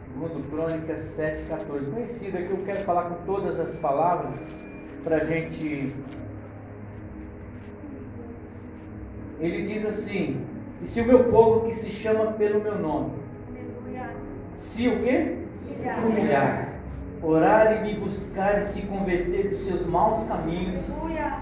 Segundo 0.09 0.51
Crônicas 0.51 1.17
7,14. 1.17 1.93
Conhecido 1.93 2.37
aqui, 2.37 2.51
eu 2.51 2.65
quero 2.67 2.81
falar 2.81 3.03
com 3.05 3.25
todas 3.25 3.61
as 3.61 3.77
palavras 3.77 4.35
para 5.05 5.19
a 5.19 5.21
gente. 5.21 5.95
Ele 9.39 9.63
diz 9.63 9.87
assim: 9.87 10.45
E 10.83 10.89
se 10.89 11.01
o 11.01 11.07
meu 11.07 11.23
povo 11.31 11.69
que 11.69 11.77
se 11.77 11.91
chama 11.91 12.33
pelo 12.33 12.61
meu 12.61 12.77
nome, 12.77 13.13
se 14.57 14.89
o 14.89 14.99
quê? 14.99 15.37
Humilhar, 16.05 16.73
orar 17.23 17.77
e 17.77 17.83
me 17.85 18.01
buscar 18.01 18.63
e 18.63 18.65
se 18.65 18.83
converter 18.83 19.51
dos 19.51 19.61
seus 19.61 19.87
maus 19.87 20.27
caminhos, 20.27 20.85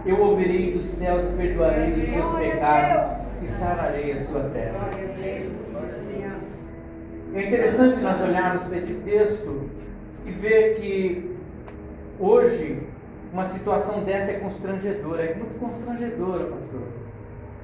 eu 0.04 0.20
ouvirei 0.20 0.74
dos 0.74 0.84
céus 0.88 1.24
e 1.24 1.36
perdoarei 1.38 1.92
dos 1.92 2.10
seus 2.10 2.38
pecados 2.38 3.21
e 3.42 3.49
sararei 3.49 4.12
a 4.12 4.25
sua 4.25 4.40
terra. 4.50 4.90
É 7.34 7.46
interessante 7.46 8.00
nós 8.00 8.20
olharmos 8.20 8.62
para 8.64 8.76
esse 8.76 8.94
texto 8.94 9.70
e 10.26 10.30
ver 10.30 10.76
que 10.76 11.37
hoje 12.18 12.87
uma 13.32 13.44
situação 13.46 14.04
dessa 14.04 14.32
é 14.32 14.34
constrangedora. 14.34 15.22
É 15.22 15.34
muito 15.34 15.58
constrangedora, 15.58 16.44
pastor. 16.44 16.82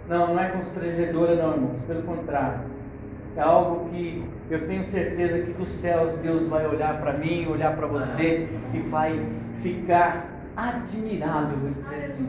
Não, 0.09 0.35
não 0.35 0.43
é 0.43 0.49
constrangedora, 0.49 1.37
não, 1.37 1.53
irmãos. 1.53 1.83
Pelo 1.87 2.03
contrário. 2.03 2.61
É 3.37 3.41
algo 3.41 3.91
que 3.91 4.25
eu 4.51 4.67
tenho 4.67 4.85
certeza 4.85 5.41
que 5.41 5.53
dos 5.53 5.69
céus 5.69 6.13
Deus 6.21 6.49
vai 6.49 6.67
olhar 6.67 6.99
para 7.01 7.13
mim, 7.13 7.47
olhar 7.47 7.77
para 7.77 7.87
você 7.87 8.49
e 8.73 8.79
vai 8.89 9.25
ficar 9.63 10.27
admirado, 10.57 11.55
vou 11.57 11.71
dizer 11.71 12.05
assim. 12.07 12.29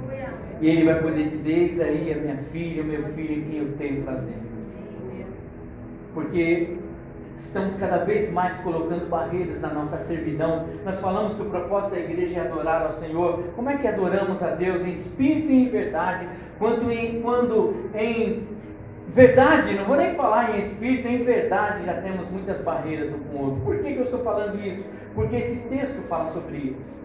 E 0.62 0.70
ele 0.70 0.86
vai 0.86 1.02
poder 1.02 1.30
dizer: 1.30 1.52
Eis 1.52 1.80
aí 1.80 2.14
a 2.14 2.22
minha 2.22 2.38
filha, 2.52 2.84
meu 2.84 3.04
filho 3.14 3.34
em 3.34 3.42
quem 3.44 3.60
eu 3.60 3.78
tenho 3.78 4.04
prazer. 4.04 4.36
Porque 6.14 6.78
estamos 7.38 7.78
cada 7.78 8.00
vez 8.00 8.32
mais 8.34 8.58
colocando 8.58 9.08
barreiras 9.08 9.62
na 9.62 9.70
nossa 9.70 9.98
servidão. 10.00 10.66
Nós 10.84 11.00
falamos 11.00 11.36
que 11.36 11.42
o 11.42 11.46
propósito 11.46 11.92
da 11.92 12.00
igreja 12.00 12.42
é 12.42 12.48
adorar 12.48 12.82
ao 12.82 12.94
Senhor. 12.94 13.44
Como 13.56 13.70
é 13.70 13.78
que 13.78 13.88
adoramos 13.88 14.44
a 14.44 14.50
Deus 14.50 14.84
em 14.84 14.92
espírito 14.92 15.50
e 15.50 15.66
em 15.66 15.70
verdade? 15.70 16.28
Quando 16.58 16.92
em, 16.92 17.22
quando 17.22 17.76
em 17.96 18.46
verdade, 19.08 19.74
não 19.76 19.86
vou 19.86 19.96
nem 19.96 20.14
falar 20.16 20.58
em 20.58 20.60
espírito, 20.60 21.08
em 21.08 21.24
verdade 21.24 21.86
já 21.86 21.94
temos 22.02 22.30
muitas 22.30 22.62
barreiras 22.62 23.14
um 23.14 23.20
com 23.20 23.38
o 23.38 23.46
outro. 23.46 23.62
Por 23.62 23.78
que, 23.78 23.94
que 23.94 24.00
eu 24.00 24.04
estou 24.04 24.24
falando 24.24 24.60
isso? 24.66 24.84
Porque 25.16 25.38
esse 25.38 25.56
texto 25.70 26.02
fala 26.10 26.26
sobre 26.28 26.58
isso. 26.58 27.00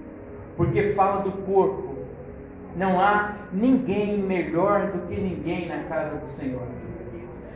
Porque 0.57 0.93
fala 0.93 1.23
do 1.23 1.33
corpo 1.45 1.94
Não 2.77 3.01
há 3.01 3.33
ninguém 3.53 4.19
melhor 4.19 4.89
do 4.89 5.07
que 5.07 5.21
ninguém 5.21 5.69
na 5.69 5.85
casa 5.85 6.17
do 6.17 6.31
Senhor. 6.31 6.63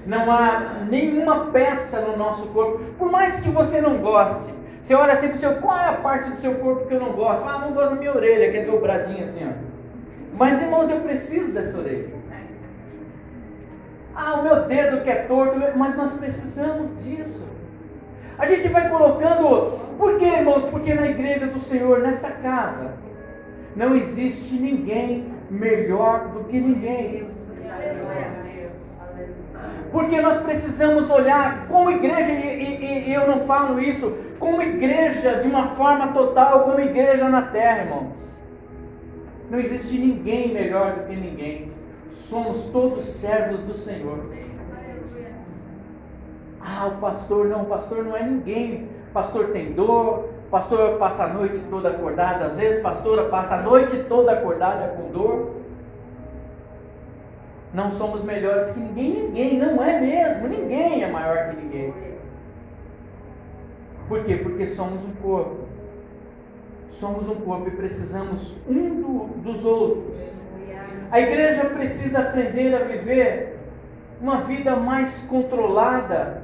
Não 0.07 0.31
há 0.31 0.85
nenhuma 0.89 1.47
peça 1.47 2.01
no 2.01 2.17
nosso 2.17 2.47
corpo, 2.49 2.79
por 2.99 3.11
mais 3.11 3.41
que 3.41 3.51
você 3.51 3.81
não 3.81 3.99
goste. 3.99 4.55
Você 4.83 4.95
olha 4.95 5.13
assim 5.13 5.29
para 5.29 5.37
o 5.37 5.39
seu, 5.39 5.55
qual 5.57 5.77
é 5.77 5.89
a 5.89 5.95
parte 5.95 6.31
do 6.31 6.37
seu 6.37 6.55
corpo 6.55 6.87
que 6.87 6.95
eu 6.95 7.01
não 7.01 7.13
gosto? 7.13 7.47
Ah, 7.47 7.59
não 7.59 7.73
gosto 7.73 7.91
da 7.91 7.97
minha 7.97 8.15
orelha, 8.15 8.51
que 8.51 8.59
é 8.59 8.65
dobradinha 8.65 9.27
assim, 9.27 9.47
ó. 9.47 9.53
Mas 10.35 10.63
irmãos, 10.63 10.89
eu 10.89 11.01
preciso 11.01 11.53
dessa 11.53 11.77
orelha. 11.79 12.17
Ah, 14.15 14.41
o 14.41 14.43
meu 14.43 14.65
dedo 14.65 15.03
que 15.03 15.11
é 15.11 15.17
torto, 15.25 15.57
mas 15.77 15.97
nós 15.97 16.13
precisamos 16.15 16.91
disso. 17.05 17.47
A 18.39 18.47
gente 18.47 18.69
vai 18.69 18.89
colocando, 18.89 19.97
por 19.99 20.17
quê, 20.17 20.25
irmãos? 20.25 20.65
Porque 20.65 20.95
na 20.95 21.07
igreja 21.07 21.47
do 21.47 21.61
Senhor, 21.61 22.01
nesta 22.01 22.31
casa, 22.31 22.93
não 23.79 23.95
existe 23.95 24.57
ninguém 24.57 25.25
melhor 25.49 26.31
do 26.31 26.45
que 26.45 26.61
ninguém. 26.61 27.29
Porque 29.93 30.21
nós 30.21 30.43
precisamos 30.43 31.09
olhar 31.09 31.69
como 31.69 31.93
igreja, 31.93 32.33
e, 32.33 32.85
e, 32.85 33.09
e, 33.09 33.15
eu 33.15 33.29
não 33.29 33.47
falo 33.47 33.81
isso, 33.81 34.19
como 34.41 34.61
igreja 34.61 35.37
de 35.37 35.47
uma 35.47 35.69
forma 35.77 36.09
total, 36.09 36.65
como 36.65 36.81
igreja 36.81 37.29
na 37.29 37.43
terra, 37.43 37.85
irmãos. 37.85 38.19
Não 39.49 39.61
existe 39.61 39.97
ninguém 39.97 40.53
melhor 40.53 40.97
do 40.97 41.07
que 41.07 41.15
ninguém. 41.15 41.71
Somos 42.29 42.65
todos 42.73 43.05
servos 43.05 43.61
do 43.61 43.75
Senhor. 43.75 44.27
Ah, 46.61 46.89
o 46.89 47.01
pastor 47.01 47.47
não, 47.47 47.63
o 47.63 47.67
pastor 47.67 48.05
não 48.05 48.17
é 48.17 48.25
ninguém. 48.25 48.89
O 49.11 49.13
pastor 49.13 49.51
tem 49.53 49.73
dor, 49.73 50.29
pastor 50.51 50.99
passa 50.99 51.25
a 51.25 51.29
noite 51.29 51.59
toda 51.71 51.91
acordada, 51.91 52.47
às 52.47 52.57
vezes 52.57 52.83
pastora 52.83 53.29
passa 53.29 53.57
a 53.57 53.63
noite 53.63 54.05
toda 54.05 54.33
acordada 54.33 54.89
com 54.89 55.11
dor. 55.11 55.59
Não 57.73 57.93
somos 57.93 58.25
melhores 58.25 58.73
que 58.73 58.81
ninguém, 58.81 59.25
ninguém, 59.25 59.59
não 59.59 59.83
é 59.83 60.01
mesmo, 60.01 60.49
ninguém 60.49 61.03
é 61.03 61.11
maior 61.11 61.51
que 61.51 61.57
ninguém. 61.57 61.95
Por 64.09 64.25
quê? 64.25 64.37
Porque 64.37 64.67
somos 64.67 65.05
um 65.05 65.13
corpo. 65.23 65.69
Somos 66.91 67.29
um 67.29 67.35
corpo 67.37 67.69
e 67.69 67.73
precisamos 67.73 68.57
um 68.67 69.03
do, 69.03 69.19
dos 69.43 69.65
outros. 69.65 70.05
A 71.11 71.21
igreja 71.21 71.67
precisa 71.67 72.21
aprender 72.21 72.75
a 72.75 72.85
viver 72.85 73.59
uma 74.21 74.41
vida 74.43 74.75
mais 74.75 75.21
controlada, 75.23 76.43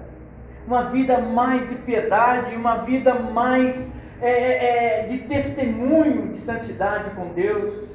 uma 0.66 0.84
vida 0.84 1.18
mais 1.18 1.68
de 1.68 1.74
piedade, 1.76 2.56
uma 2.56 2.78
vida 2.78 3.14
mais 3.14 3.92
é, 4.20 4.30
é, 4.30 5.00
é, 5.00 5.02
de 5.04 5.18
testemunho 5.18 6.32
de 6.32 6.38
santidade 6.38 7.10
com 7.10 7.28
Deus. 7.34 7.94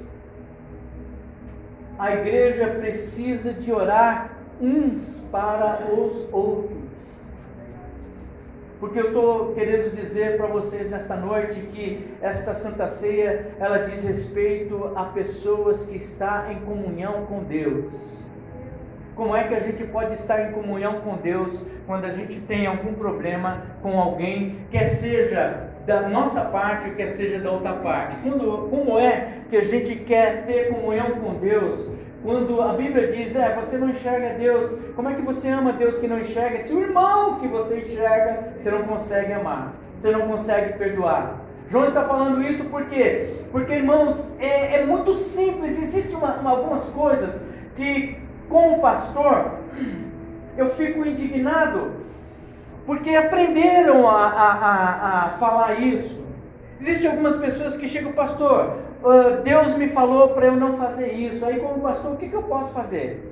A 1.97 2.13
igreja 2.13 2.67
precisa 2.67 3.51
de 3.51 3.71
orar 3.71 4.31
uns 4.61 5.27
para 5.31 5.87
os 5.91 6.31
outros. 6.31 6.77
Porque 8.79 8.99
eu 8.99 9.07
estou 9.07 9.53
querendo 9.53 9.93
dizer 9.93 10.37
para 10.37 10.47
vocês 10.47 10.89
nesta 10.89 11.15
noite 11.15 11.59
que 11.73 12.15
esta 12.21 12.53
Santa 12.53 12.87
Ceia, 12.87 13.51
ela 13.59 13.79
diz 13.79 14.03
respeito 14.03 14.93
a 14.95 15.05
pessoas 15.05 15.85
que 15.85 15.97
estão 15.97 16.49
em 16.49 16.61
comunhão 16.61 17.25
com 17.25 17.43
Deus. 17.43 17.93
Como 19.19 19.35
é 19.35 19.43
que 19.43 19.53
a 19.53 19.59
gente 19.59 19.83
pode 19.83 20.13
estar 20.13 20.47
em 20.47 20.53
comunhão 20.53 21.01
com 21.01 21.17
Deus 21.17 21.65
quando 21.85 22.05
a 22.05 22.09
gente 22.09 22.39
tem 22.39 22.65
algum 22.65 22.93
problema 22.93 23.63
com 23.81 23.99
alguém, 23.99 24.59
quer 24.71 24.85
seja 24.85 25.71
da 25.85 26.07
nossa 26.07 26.39
parte, 26.45 26.91
quer 26.91 27.07
seja 27.07 27.37
da 27.37 27.51
outra 27.51 27.73
parte? 27.73 28.15
Quando, 28.23 28.69
como 28.69 28.97
é 28.97 29.41
que 29.49 29.57
a 29.57 29.61
gente 29.61 29.93
quer 29.95 30.45
ter 30.45 30.69
comunhão 30.69 31.19
com 31.19 31.33
Deus 31.33 31.89
quando 32.23 32.61
a 32.61 32.71
Bíblia 32.71 33.07
diz, 33.07 33.35
é, 33.35 33.53
você 33.55 33.77
não 33.77 33.89
enxerga 33.89 34.37
Deus, 34.39 34.71
como 34.95 35.09
é 35.09 35.13
que 35.15 35.21
você 35.21 35.49
ama 35.49 35.73
Deus 35.73 35.97
que 35.97 36.07
não 36.07 36.21
enxerga? 36.21 36.59
Se 36.59 36.71
o 36.71 36.79
irmão 36.79 37.39
que 37.39 37.47
você 37.49 37.79
enxerga, 37.79 38.53
você 38.57 38.71
não 38.71 38.83
consegue 38.83 39.33
amar, 39.33 39.73
você 39.99 40.11
não 40.11 40.29
consegue 40.29 40.77
perdoar. 40.77 41.41
João 41.69 41.83
está 41.83 42.05
falando 42.05 42.41
isso 42.41 42.63
por 42.69 42.85
quê? 42.85 43.41
Porque, 43.51 43.73
irmãos, 43.73 44.33
é, 44.39 44.77
é 44.77 44.85
muito 44.85 45.13
simples, 45.13 45.77
existem 45.77 46.15
uma, 46.15 46.35
uma, 46.35 46.51
algumas 46.51 46.89
coisas 46.91 47.35
que, 47.75 48.17
como 48.49 48.81
pastor, 48.81 49.51
eu 50.57 50.71
fico 50.71 51.05
indignado, 51.05 51.91
porque 52.85 53.15
aprenderam 53.15 54.07
a, 54.07 54.25
a, 54.25 54.51
a, 54.51 55.25
a 55.25 55.29
falar 55.37 55.79
isso. 55.79 56.19
Existem 56.81 57.11
algumas 57.11 57.37
pessoas 57.37 57.77
que 57.77 57.87
chegam, 57.87 58.11
pastor, 58.13 58.77
uh, 59.03 59.41
Deus 59.43 59.77
me 59.77 59.89
falou 59.89 60.29
para 60.29 60.47
eu 60.47 60.55
não 60.55 60.77
fazer 60.77 61.13
isso. 61.13 61.45
Aí, 61.45 61.59
como 61.59 61.81
pastor, 61.81 62.13
o 62.13 62.17
que, 62.17 62.29
que 62.29 62.35
eu 62.35 62.43
posso 62.43 62.73
fazer? 62.73 63.31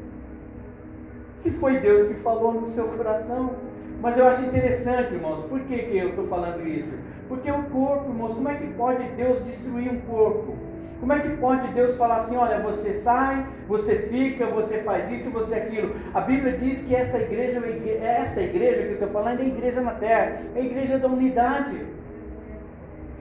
Se 1.38 1.52
foi 1.52 1.80
Deus 1.80 2.08
que 2.08 2.16
falou 2.16 2.54
no 2.54 2.70
seu 2.72 2.88
coração. 2.90 3.56
Mas 4.02 4.18
eu 4.18 4.28
acho 4.28 4.44
interessante, 4.44 5.16
irmãos, 5.16 5.44
por 5.46 5.60
que, 5.62 5.76
que 5.76 5.98
eu 5.98 6.10
estou 6.10 6.28
falando 6.28 6.68
isso? 6.68 6.96
Porque 7.28 7.50
o 7.50 7.64
corpo, 7.64 8.12
irmãos, 8.12 8.36
como 8.36 8.48
é 8.48 8.56
que 8.56 8.68
pode 8.74 9.04
Deus 9.16 9.44
destruir 9.44 9.92
um 9.92 10.00
corpo? 10.02 10.56
Como 11.00 11.14
é 11.14 11.20
que 11.20 11.38
pode 11.38 11.68
Deus 11.70 11.96
falar 11.96 12.18
assim, 12.18 12.36
olha, 12.36 12.60
você 12.60 12.94
sai, 12.94 13.46
você 13.68 14.08
fica, 14.10 14.48
você 14.48 14.80
faz 14.80 15.12
isso, 15.12 15.30
você 15.30 15.56
aquilo? 15.56 15.96
A 16.14 16.22
Bíblia 16.22 16.58
diz 16.58 16.82
que 16.82 16.96
esta 16.96 17.20
igreja, 17.20 17.62
esta 18.02 18.42
igreja 18.42 18.82
que 18.82 18.90
eu 18.90 18.94
estou 18.94 19.10
falando 19.10 19.40
é 19.40 19.44
a 19.44 19.48
igreja 19.48 19.82
na 19.82 19.92
terra, 19.92 20.42
é 20.56 20.60
a 20.60 20.64
igreja 20.64 20.98
da 20.98 21.08
unidade. 21.08 21.78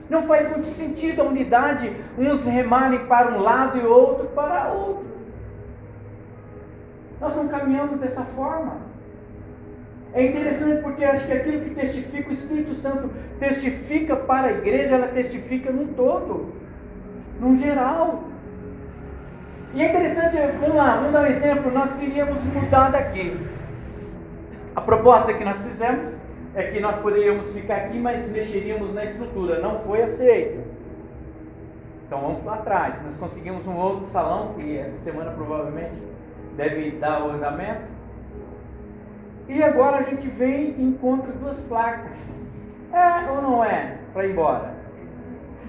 Não 0.09 0.23
faz 0.23 0.49
muito 0.49 0.67
sentido 0.69 1.21
a 1.21 1.25
unidade, 1.25 1.95
uns 2.17 2.45
remarem 2.45 3.05
para 3.05 3.35
um 3.35 3.41
lado 3.41 3.77
e 3.77 3.85
outro 3.85 4.27
para 4.27 4.71
outro. 4.71 5.05
Nós 7.21 7.35
não 7.35 7.47
caminhamos 7.47 7.99
dessa 7.99 8.21
forma. 8.21 8.87
É 10.13 10.25
interessante 10.25 10.81
porque 10.81 11.03
acho 11.03 11.27
que 11.27 11.33
aquilo 11.33 11.61
que 11.61 11.75
testifica 11.75 12.29
o 12.29 12.33
Espírito 12.33 12.73
Santo 12.73 13.09
testifica 13.39 14.15
para 14.15 14.47
a 14.47 14.51
igreja, 14.51 14.95
ela 14.95 15.07
testifica 15.07 15.71
num 15.71 15.93
todo, 15.93 16.53
num 17.39 17.57
geral. 17.57 18.23
E 19.73 19.81
é 19.81 19.89
interessante, 19.89 20.37
vamos 20.59 20.75
lá, 20.75 20.95
vamos 20.95 21.11
dar 21.11 21.23
um 21.23 21.27
exemplo, 21.27 21.71
nós 21.71 21.93
queríamos 21.93 22.43
mudar 22.43 22.89
daqui. 22.89 23.37
A 24.75 24.81
proposta 24.81 25.33
que 25.33 25.43
nós 25.43 25.61
fizemos 25.61 26.13
é 26.55 26.63
que 26.63 26.79
nós 26.79 26.95
poderíamos 26.97 27.49
ficar 27.49 27.75
aqui, 27.75 27.99
mas 27.99 28.29
mexeríamos 28.29 28.93
na 28.93 29.03
estrutura. 29.03 29.59
Não 29.59 29.79
foi 29.81 30.01
aceito. 30.01 30.63
Então 32.05 32.21
vamos 32.21 32.41
para 32.41 32.57
trás. 32.57 32.95
Nós 33.05 33.17
conseguimos 33.17 33.67
um 33.67 33.75
outro 33.75 34.05
salão, 34.07 34.53
que 34.53 34.77
essa 34.77 34.97
semana 34.99 35.31
provavelmente 35.31 35.97
deve 36.55 36.91
dar 36.91 37.23
o 37.23 37.31
andamento. 37.31 37.81
E 39.47 39.61
agora 39.61 39.97
a 39.97 40.01
gente 40.01 40.27
vem 40.27 40.75
e 40.77 40.83
encontra 40.83 41.31
duas 41.33 41.61
placas. 41.61 42.17
É 42.93 43.29
ou 43.29 43.41
não 43.41 43.63
é? 43.63 43.97
Para 44.13 44.25
ir 44.25 44.31
embora. 44.31 44.76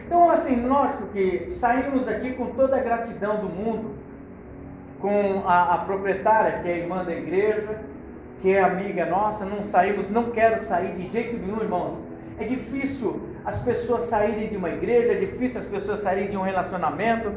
Então, 0.09 0.31
assim, 0.31 0.67
lógico 0.67 1.09
que 1.09 1.53
saímos 1.61 2.09
aqui 2.09 2.33
com 2.33 2.47
toda 2.47 2.79
a 2.79 2.81
gratidão 2.81 3.37
do 3.41 3.47
mundo, 3.47 3.91
com 5.03 5.47
a, 5.47 5.75
a 5.75 5.79
proprietária, 5.85 6.61
que 6.63 6.69
é 6.71 6.73
a 6.73 6.79
irmã 6.79 7.05
da 7.05 7.13
igreja, 7.13 7.79
que 8.41 8.55
é 8.55 8.63
amiga 8.63 9.05
nossa, 9.05 9.45
não 9.45 9.63
saímos, 9.63 10.09
não 10.09 10.31
quero 10.31 10.59
sair 10.61 10.95
de 10.95 11.09
jeito 11.09 11.37
nenhum, 11.37 11.61
irmãos. 11.61 12.01
É 12.41 12.45
difícil 12.45 13.21
as 13.45 13.61
pessoas 13.61 14.05
saírem 14.05 14.49
de 14.49 14.57
uma 14.57 14.71
igreja, 14.71 15.13
é 15.13 15.17
difícil 15.17 15.61
as 15.61 15.67
pessoas 15.67 16.01
saírem 16.01 16.31
de 16.31 16.39
um 16.39 16.43
relacionamento, 16.43 17.31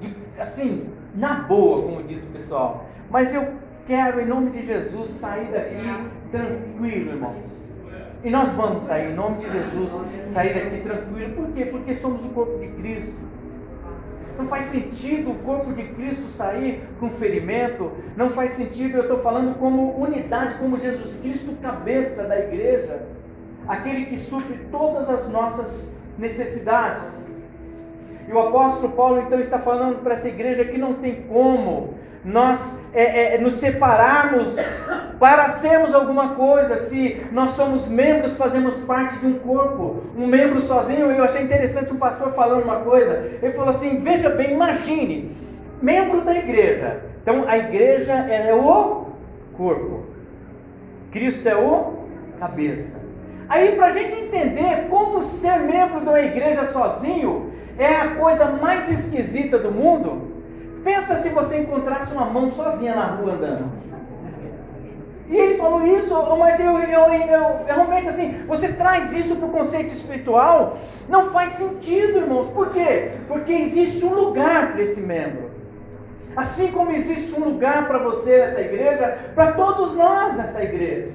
de, 0.00 0.12
assim, 0.36 0.88
na 1.14 1.34
boa, 1.34 1.80
como 1.80 2.02
diz 2.02 2.20
o 2.24 2.26
pessoal. 2.26 2.86
Mas 3.08 3.32
eu 3.32 3.52
quero, 3.86 4.20
em 4.20 4.26
nome 4.26 4.50
de 4.50 4.62
Jesus, 4.66 5.10
sair 5.10 5.46
daqui 5.52 6.10
tranquilo, 6.32 7.12
irmãos. 7.12 7.69
E 8.22 8.28
nós 8.28 8.50
vamos 8.50 8.84
sair, 8.84 9.12
em 9.12 9.14
nome 9.14 9.38
de 9.38 9.50
Jesus, 9.50 9.92
sair 10.26 10.54
daqui 10.54 10.82
tranquilo. 10.82 11.34
Por 11.34 11.52
quê? 11.52 11.64
Porque 11.66 11.94
somos 11.94 12.22
o 12.24 12.28
corpo 12.28 12.58
de 12.58 12.68
Cristo. 12.68 13.16
Não 14.36 14.46
faz 14.46 14.66
sentido 14.66 15.30
o 15.30 15.34
corpo 15.36 15.72
de 15.72 15.84
Cristo 15.84 16.28
sair 16.28 16.82
com 16.98 17.10
ferimento. 17.10 17.90
Não 18.16 18.30
faz 18.30 18.52
sentido, 18.52 18.98
eu 18.98 19.02
estou 19.02 19.18
falando 19.20 19.58
como 19.58 19.98
unidade, 20.02 20.56
como 20.56 20.76
Jesus 20.76 21.18
Cristo, 21.20 21.56
cabeça 21.62 22.24
da 22.24 22.38
igreja, 22.38 23.02
aquele 23.66 24.06
que 24.06 24.18
supre 24.18 24.58
todas 24.70 25.08
as 25.08 25.28
nossas 25.30 25.90
necessidades. 26.18 27.04
E 28.28 28.32
o 28.32 28.38
apóstolo 28.38 28.92
Paulo 28.92 29.22
então 29.22 29.40
está 29.40 29.58
falando 29.58 30.02
para 30.02 30.14
essa 30.14 30.28
igreja 30.28 30.64
que 30.64 30.78
não 30.78 30.94
tem 30.94 31.22
como 31.22 31.94
nós 32.24 32.78
é, 32.92 33.34
é, 33.34 33.38
nos 33.38 33.54
separarmos 33.54 34.48
para 35.18 35.48
sermos 35.50 35.94
alguma 35.94 36.30
coisa, 36.30 36.76
se 36.76 37.20
nós 37.32 37.50
somos 37.50 37.88
membros, 37.88 38.36
fazemos 38.36 38.76
parte 38.84 39.18
de 39.18 39.26
um 39.26 39.38
corpo, 39.38 40.02
um 40.16 40.26
membro 40.26 40.60
sozinho. 40.60 41.10
Eu 41.10 41.24
achei 41.24 41.42
interessante 41.42 41.92
um 41.92 41.98
pastor 41.98 42.32
falando 42.32 42.64
uma 42.64 42.80
coisa. 42.80 43.38
Ele 43.42 43.52
falou 43.52 43.70
assim: 43.70 44.00
veja 44.00 44.28
bem, 44.30 44.52
imagine, 44.52 45.36
membro 45.80 46.22
da 46.22 46.34
igreja. 46.34 47.02
Então 47.22 47.48
a 47.48 47.56
igreja 47.56 48.12
é 48.12 48.54
o 48.54 49.06
corpo, 49.56 50.06
Cristo 51.10 51.48
é 51.48 51.56
o 51.56 52.00
cabeça. 52.38 52.98
Aí, 53.48 53.72
para 53.72 53.86
a 53.86 53.92
gente 53.92 54.14
entender 54.14 54.86
como 54.88 55.22
ser 55.22 55.58
membro 55.58 56.00
de 56.00 56.08
uma 56.08 56.20
igreja 56.20 56.66
sozinho 56.66 57.50
é 57.76 57.96
a 57.96 58.14
coisa 58.14 58.46
mais 58.46 58.88
esquisita 58.88 59.58
do 59.58 59.72
mundo, 59.72 60.29
Pensa 60.82 61.16
se 61.16 61.28
você 61.28 61.58
encontrasse 61.58 62.12
uma 62.12 62.24
mão 62.26 62.50
sozinha 62.52 62.94
na 62.94 63.06
rua 63.06 63.34
andando. 63.34 63.70
E 65.30 65.36
ele 65.36 65.58
falou 65.58 65.86
isso, 65.86 66.12
mas 66.36 66.58
eu, 66.58 66.76
eu, 66.76 67.12
eu, 67.12 67.64
realmente 67.64 68.08
assim, 68.08 68.42
você 68.48 68.72
traz 68.72 69.12
isso 69.12 69.36
para 69.36 69.46
o 69.46 69.52
conceito 69.52 69.94
espiritual, 69.94 70.78
não 71.08 71.30
faz 71.30 71.52
sentido, 71.52 72.18
irmãos. 72.18 72.50
Por 72.52 72.70
quê? 72.70 73.12
Porque 73.28 73.52
existe 73.52 74.04
um 74.04 74.12
lugar 74.12 74.72
para 74.72 74.82
esse 74.82 75.00
membro. 75.00 75.50
Assim 76.34 76.72
como 76.72 76.90
existe 76.90 77.32
um 77.38 77.44
lugar 77.44 77.86
para 77.86 77.98
você 77.98 78.38
nessa 78.38 78.60
igreja, 78.60 79.18
para 79.34 79.52
todos 79.52 79.94
nós 79.94 80.34
nessa 80.36 80.62
igreja. 80.64 81.10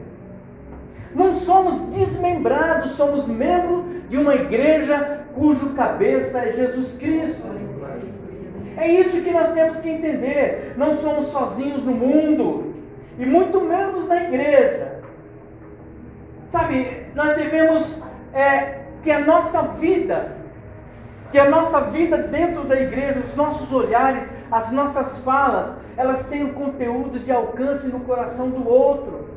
Não 1.13 1.33
somos 1.35 1.79
desmembrados, 1.93 2.91
somos 2.91 3.27
membros 3.27 3.83
de 4.09 4.17
uma 4.17 4.35
igreja 4.35 5.25
cujo 5.33 5.73
cabeça 5.73 6.39
é 6.39 6.51
Jesus 6.53 6.97
Cristo. 6.97 7.43
É 8.77 8.87
isso 8.87 9.21
que 9.21 9.31
nós 9.31 9.51
temos 9.53 9.77
que 9.77 9.89
entender. 9.89 10.73
Não 10.77 10.95
somos 10.95 11.27
sozinhos 11.27 11.83
no 11.83 11.91
mundo 11.91 12.75
e 13.17 13.25
muito 13.25 13.61
menos 13.61 14.07
na 14.07 14.23
igreja. 14.23 14.99
Sabe, 16.49 17.07
nós 17.13 17.35
devemos 17.35 18.03
é, 18.33 18.81
que 19.03 19.11
a 19.11 19.19
nossa 19.19 19.61
vida, 19.61 20.37
que 21.31 21.37
a 21.37 21.49
nossa 21.49 21.81
vida 21.81 22.17
dentro 22.17 22.63
da 22.63 22.79
igreja, 22.79 23.19
os 23.19 23.35
nossos 23.35 23.71
olhares, 23.71 24.29
as 24.51 24.71
nossas 24.71 25.17
falas, 25.19 25.73
elas 25.97 26.25
tenham 26.27 26.49
conteúdos 26.49 27.25
de 27.25 27.31
alcance 27.31 27.87
no 27.87 28.01
coração 28.01 28.49
do 28.49 28.67
outro. 28.67 29.29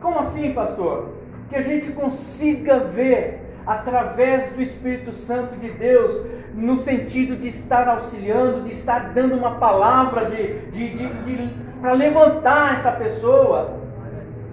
Como 0.00 0.18
assim, 0.18 0.52
pastor? 0.52 1.14
Que 1.48 1.56
a 1.56 1.60
gente 1.60 1.92
consiga 1.92 2.78
ver 2.80 3.45
através 3.66 4.52
do 4.52 4.62
Espírito 4.62 5.12
Santo 5.12 5.56
de 5.56 5.70
Deus, 5.70 6.24
no 6.54 6.78
sentido 6.78 7.36
de 7.36 7.48
estar 7.48 7.88
auxiliando, 7.88 8.62
de 8.62 8.72
estar 8.72 9.12
dando 9.12 9.34
uma 9.34 9.56
palavra 9.56 10.26
de, 10.26 10.60
de, 10.70 10.90
de, 10.90 11.08
de 11.24 11.50
para 11.80 11.92
levantar 11.92 12.78
essa 12.78 12.92
pessoa. 12.92 13.80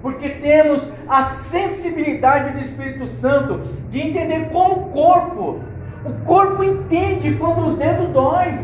Porque 0.02 0.30
temos 0.30 0.92
a 1.08 1.24
sensibilidade 1.24 2.52
do 2.52 2.60
Espírito 2.60 3.08
Santo 3.08 3.62
de 3.90 4.02
entender 4.02 4.50
como 4.52 4.74
o 4.74 4.90
corpo, 4.90 5.62
o 6.04 6.26
corpo 6.26 6.64
entende 6.64 7.36
quando 7.36 7.68
o 7.68 7.78
dedo 7.78 8.12
dói. 8.12 8.60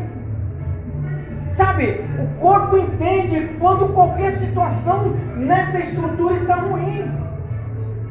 Sabe, 1.54 2.06
o 2.22 2.40
corpo 2.42 2.78
entende 2.78 3.56
quando 3.60 3.94
qualquer 3.94 4.32
situação 4.32 5.14
nessa 5.36 5.80
estrutura 5.80 6.34
está 6.36 6.56
ruim. 6.56 7.29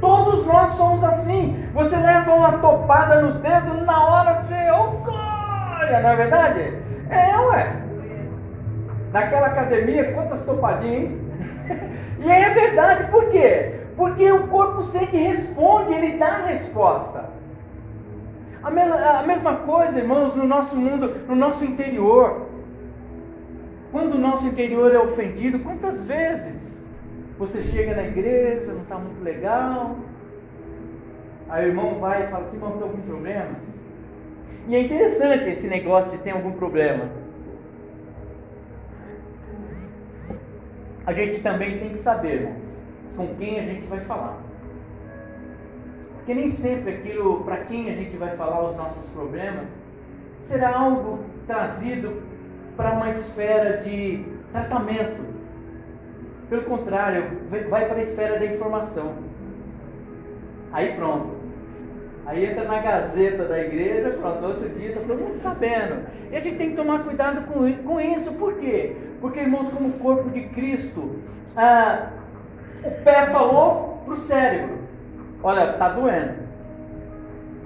Todos 0.01 0.47
nós 0.47 0.71
somos 0.73 1.03
assim. 1.03 1.69
Você 1.75 1.97
leva 1.97 2.35
uma 2.35 2.59
topada 2.59 3.23
no 3.23 3.41
dedo, 3.41 3.85
na 3.85 4.05
hora 4.05 4.35
você, 4.35 4.55
oh 4.71 4.91
glória, 5.05 6.01
não 6.01 6.11
é 6.11 6.17
verdade? 6.17 6.79
É, 7.11 7.37
ué. 7.39 7.77
Naquela 9.13 9.49
academia, 9.49 10.13
quantas 10.13 10.45
topadinhas, 10.45 11.11
hein? 11.11 11.21
e 12.21 12.31
é 12.31 12.51
verdade, 12.51 13.11
por 13.11 13.27
quê? 13.29 13.81
Porque 13.97 14.31
o 14.31 14.47
corpo 14.49 14.83
sente 14.83 15.17
e 15.17 15.27
responde, 15.27 15.93
ele 15.93 16.19
dá 16.19 16.27
a 16.27 16.47
resposta. 16.47 17.25
A, 18.63 18.71
me 18.71 18.83
a 18.83 19.25
mesma 19.27 19.57
coisa, 19.57 19.99
irmãos, 19.99 20.35
no 20.35 20.47
nosso 20.47 20.77
mundo, 20.77 21.17
no 21.27 21.35
nosso 21.35 21.65
interior. 21.65 22.47
Quando 23.91 24.15
o 24.15 24.19
nosso 24.19 24.47
interior 24.47 24.95
é 24.95 24.99
ofendido, 24.99 25.61
quantas 25.61 26.05
vezes 26.05 26.78
você 27.39 27.63
chega 27.63 27.95
na 27.95 28.03
igreja, 28.03 28.73
está 28.73 28.99
muito 28.99 29.23
legal, 29.23 29.97
aí 31.49 31.67
o 31.67 31.69
irmão 31.69 31.99
vai 32.01 32.25
e 32.25 32.29
fala 32.29 32.45
assim, 32.45 32.57
irmão, 32.57 32.73
tem 32.73 32.83
algum 32.83 33.03
problema? 33.03 33.57
E 34.67 34.75
é 34.75 34.83
interessante 34.83 35.49
esse 35.49 35.67
negócio 35.67 36.11
de 36.11 36.19
ter 36.19 36.33
algum 36.33 36.53
problema. 36.53 37.09
a 41.09 41.13
gente 41.15 41.41
também 41.41 41.79
tem 41.79 41.89
que 41.89 41.97
saber, 41.97 42.35
irmãos, 42.35 42.79
com 43.17 43.35
quem 43.37 43.59
a 43.59 43.63
gente 43.63 43.87
vai 43.87 44.01
falar. 44.01 44.37
Porque 46.17 46.35
nem 46.35 46.51
sempre 46.51 46.97
aquilo 46.97 47.43
para 47.45 47.65
quem 47.65 47.89
a 47.89 47.95
gente 47.95 48.15
vai 48.19 48.37
falar 48.37 48.69
os 48.69 48.77
nossos 48.77 49.09
problemas 49.13 49.65
será 50.43 50.79
algo 50.79 51.21
trazido 51.47 52.23
para 52.77 52.93
uma 52.93 53.09
esfera 53.09 53.79
de 53.79 54.23
tratamento. 54.53 55.28
Pelo 56.49 56.63
contrário, 56.63 57.25
vai 57.69 57.87
para 57.87 57.99
a 57.99 58.03
esfera 58.03 58.39
da 58.39 58.47
informação. 58.47 59.13
Aí 60.73 60.95
pronto. 60.95 61.37
Aí 62.27 62.45
entra 62.45 62.65
na 62.65 62.79
gazeta 62.79 63.45
da 63.45 63.59
igreja, 63.59 64.17
pronto, 64.19 64.45
outro 64.45 64.69
dia 64.71 64.89
está 64.89 65.01
todo 65.01 65.19
mundo 65.19 65.39
sabendo. 65.39 66.07
E 66.31 66.37
a 66.37 66.41
gente 66.41 66.57
tem 66.57 66.71
que 66.71 66.77
tomar 66.77 67.05
cuidado 67.05 67.47
com, 67.53 67.73
com 67.85 68.01
isso, 68.01 68.35
por 68.35 68.55
quê? 68.55 68.97
Porque, 69.21 69.41
irmãos, 69.41 69.69
como 69.71 69.93
corpo 69.95 70.29
de 70.31 70.43
Cristo, 70.49 71.17
ah, 71.57 72.11
o 72.85 72.91
pé 73.03 73.27
falou 73.27 74.03
para 74.05 74.15
o 74.15 74.17
cérebro: 74.19 74.79
Olha, 75.43 75.73
está 75.73 75.89
doendo. 75.89 76.48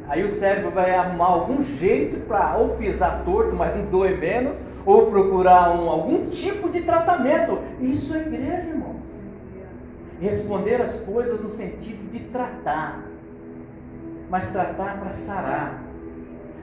Aí 0.09 0.25
o 0.25 0.29
cérebro 0.29 0.71
vai 0.71 0.95
arrumar 0.95 1.27
algum 1.27 1.63
jeito 1.63 2.21
para 2.27 2.57
ou 2.57 2.71
pisar 2.71 3.23
torto, 3.25 3.55
mas 3.55 3.75
não 3.75 3.87
doer 3.87 4.19
menos, 4.19 4.59
ou 4.85 5.11
procurar 5.11 5.71
um, 5.71 5.89
algum 5.89 6.27
tipo 6.27 6.69
de 6.69 6.83
tratamento. 6.83 7.59
Isso 7.81 8.15
é 8.15 8.19
igreja, 8.19 8.69
irmãos. 8.69 9.03
Responder 10.21 10.83
as 10.83 11.01
coisas 11.01 11.41
no 11.41 11.51
sentido 11.51 12.11
de 12.13 12.21
tratar 12.31 13.13
mas 14.33 14.49
tratar 14.49 14.97
para 14.99 15.13
sarar. 15.13 15.83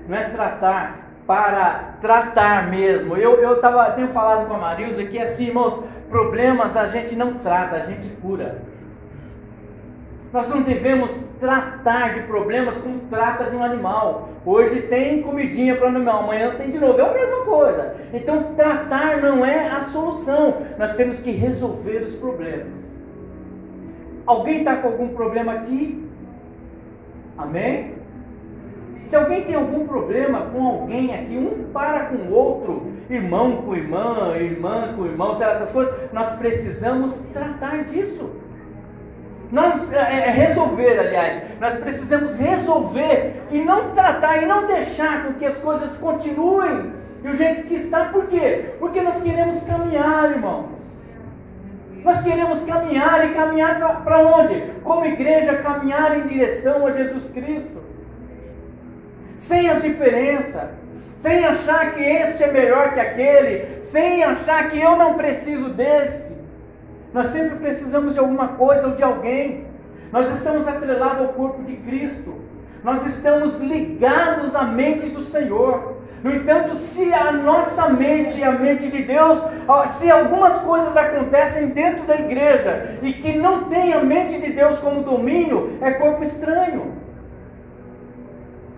Não 0.08 0.18
é 0.18 0.24
tratar 0.24 1.12
para 1.28 1.94
tratar 2.02 2.68
mesmo. 2.68 3.16
Eu, 3.16 3.36
eu 3.36 3.62
tava, 3.62 3.92
tenho 3.92 4.08
falado 4.08 4.48
com 4.48 4.56
a 4.56 4.58
Marilza 4.58 5.04
que 5.04 5.20
assim, 5.20 5.50
irmãos, 5.50 5.86
problemas 6.10 6.76
a 6.76 6.88
gente 6.88 7.16
não 7.16 7.36
trata, 7.36 7.76
a 7.76 7.82
gente 7.82 8.10
cura. 8.16 8.64
Nós 10.32 10.48
não 10.48 10.62
devemos 10.62 11.12
tratar 11.40 12.14
de 12.14 12.22
problemas 12.22 12.78
como 12.78 13.00
trata 13.10 13.50
de 13.50 13.56
um 13.56 13.64
animal. 13.64 14.30
Hoje 14.46 14.84
tem 14.84 15.24
comidinha 15.24 15.76
para 15.76 15.86
o 15.86 15.90
animal, 15.90 16.24
amanhã 16.24 16.52
tem 16.56 16.70
de 16.70 16.78
novo. 16.78 17.00
É 17.00 17.10
a 17.10 17.14
mesma 17.14 17.46
coisa. 17.46 17.96
Então, 18.14 18.38
tratar 18.56 19.22
não 19.22 19.44
é 19.44 19.70
a 19.70 19.82
solução. 19.82 20.58
Nós 20.78 20.96
temos 20.96 21.20
que 21.20 21.32
resolver 21.32 22.04
os 22.04 22.16
problemas. 22.16 22.68
Alguém 24.26 24.60
está 24.60 24.76
com 24.76 24.90
algum 24.90 25.08
problema 25.10 25.54
aqui? 25.54 26.08
Amém? 27.36 27.96
Se 29.06 29.16
alguém 29.16 29.44
tem 29.44 29.56
algum 29.56 29.88
problema 29.88 30.42
com 30.54 30.68
alguém 30.68 31.16
aqui, 31.16 31.36
um 31.36 31.72
para 31.72 32.06
com 32.06 32.16
o 32.18 32.32
outro, 32.32 32.92
irmão 33.10 33.64
com 33.64 33.76
irmã, 33.76 34.38
irmã 34.38 34.94
com 34.96 35.06
irmão, 35.08 35.36
sei 35.36 35.48
lá, 35.48 35.54
essas 35.54 35.72
coisas, 35.72 35.96
nós 36.14 36.30
precisamos 36.34 37.18
tratar 37.34 37.86
disso. 37.86 38.30
Nós 39.52 39.92
é, 39.92 39.98
é, 39.98 40.28
é, 40.28 40.30
resolver, 40.30 41.00
aliás, 41.00 41.42
nós 41.60 41.76
precisamos 41.80 42.38
resolver 42.38 43.42
e 43.52 43.60
não 43.60 43.92
tratar 43.92 44.44
e 44.44 44.46
não 44.46 44.68
deixar 44.68 45.26
com 45.26 45.34
que 45.34 45.46
as 45.46 45.58
coisas 45.58 45.98
continuem 45.98 46.94
do 47.24 47.34
jeito 47.34 47.68
que 47.68 47.76
está. 47.76 48.06
Por 48.06 48.28
quê? 48.28 48.76
Porque 48.80 49.02
nós 49.02 49.22
queremos 49.22 49.62
caminhar, 49.64 50.30
irmãos. 50.30 50.78
Nós 52.04 52.22
queremos 52.22 52.62
caminhar 52.62 53.30
e 53.30 53.34
caminhar 53.34 54.04
para 54.04 54.20
onde? 54.20 54.62
Como 54.84 55.06
igreja, 55.06 55.58
caminhar 55.58 56.18
em 56.18 56.28
direção 56.28 56.86
a 56.86 56.92
Jesus 56.92 57.30
Cristo. 57.32 57.84
Sem 59.38 59.70
as 59.70 59.82
diferenças, 59.82 60.70
sem 61.22 61.44
achar 61.44 61.94
que 61.94 62.02
este 62.02 62.44
é 62.44 62.52
melhor 62.52 62.94
que 62.94 63.00
aquele, 63.00 63.84
sem 63.84 64.24
achar 64.24 64.70
que 64.70 64.80
eu 64.80 64.96
não 64.96 65.16
preciso 65.16 65.70
desse. 65.70 66.39
Nós 67.14 67.28
sempre 67.28 67.58
precisamos 67.58 68.14
de 68.14 68.20
alguma 68.20 68.50
coisa 68.50 68.88
ou 68.88 68.96
de 68.96 69.04
alguém. 69.04 69.66
Nós 70.12 70.34
estamos 70.36 70.68
atrelados 70.68 71.22
ao 71.22 71.34
corpo 71.34 71.64
de 71.64 71.76
Cristo. 71.78 72.36
Nós 72.84 73.06
estamos 73.06 73.60
ligados 73.60 74.56
à 74.56 74.64
mente 74.64 75.08
do 75.08 75.22
Senhor. 75.22 75.98
No 76.24 76.36
entanto, 76.36 76.76
se 76.76 77.14
a 77.14 77.32
nossa 77.32 77.90
mente 77.90 78.40
e 78.40 78.44
a 78.44 78.52
mente 78.52 78.90
de 78.90 79.04
Deus, 79.04 79.40
se 79.98 80.12
algumas 80.12 80.60
coisas 80.62 80.96
acontecem 80.96 81.68
dentro 81.70 82.06
da 82.06 82.16
igreja 82.16 82.98
e 83.02 83.14
que 83.14 83.38
não 83.38 83.66
tem 83.66 83.94
a 83.94 84.04
mente 84.04 84.40
de 84.40 84.52
Deus 84.52 84.80
como 84.80 85.04
domínio, 85.04 85.78
é 85.82 85.92
corpo 85.92 86.24
estranho. 86.24 86.94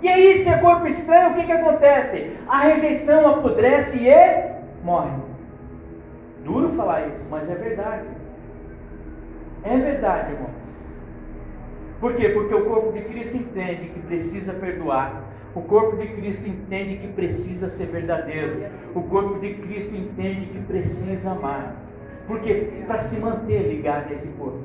E 0.04 0.08
aí, 0.08 0.44
se 0.44 0.50
é 0.50 0.58
corpo 0.58 0.88
estranho, 0.88 1.32
o 1.32 1.34
que, 1.34 1.44
que 1.44 1.52
acontece? 1.52 2.38
A 2.48 2.58
rejeição 2.60 3.28
apodrece 3.28 3.98
e 3.98 4.84
morre. 4.84 5.12
Duro 6.44 6.74
falar 6.74 7.08
isso, 7.08 7.28
mas 7.30 7.50
é 7.50 7.56
verdade. 7.56 8.21
É 9.64 9.78
verdade, 9.78 10.34
irmãos. 10.34 10.52
Por 12.00 12.16
quê? 12.16 12.30
Porque 12.30 12.56
o 12.56 12.66
corpo 12.66 12.92
de 12.92 13.02
Cristo 13.02 13.38
entende 13.38 13.90
que 13.90 14.00
precisa 14.00 14.54
perdoar 14.54 15.32
o 15.54 15.62
corpo 15.62 15.98
de 15.98 16.08
Cristo 16.08 16.48
entende 16.48 16.96
que 16.96 17.08
precisa 17.10 17.68
ser 17.68 17.88
verdadeiro. 17.88 18.68
O 18.96 19.02
corpo 19.04 19.40
de 19.40 19.54
Cristo 19.56 19.94
entende 19.94 20.46
que 20.46 20.60
precisa 20.60 21.32
amar. 21.32 21.76
Porque 22.26 22.84
para 22.88 23.00
se 23.00 23.18
manter 23.18 23.68
ligado 23.68 24.12
a 24.12 24.16
esse 24.16 24.30
corpo. 24.30 24.64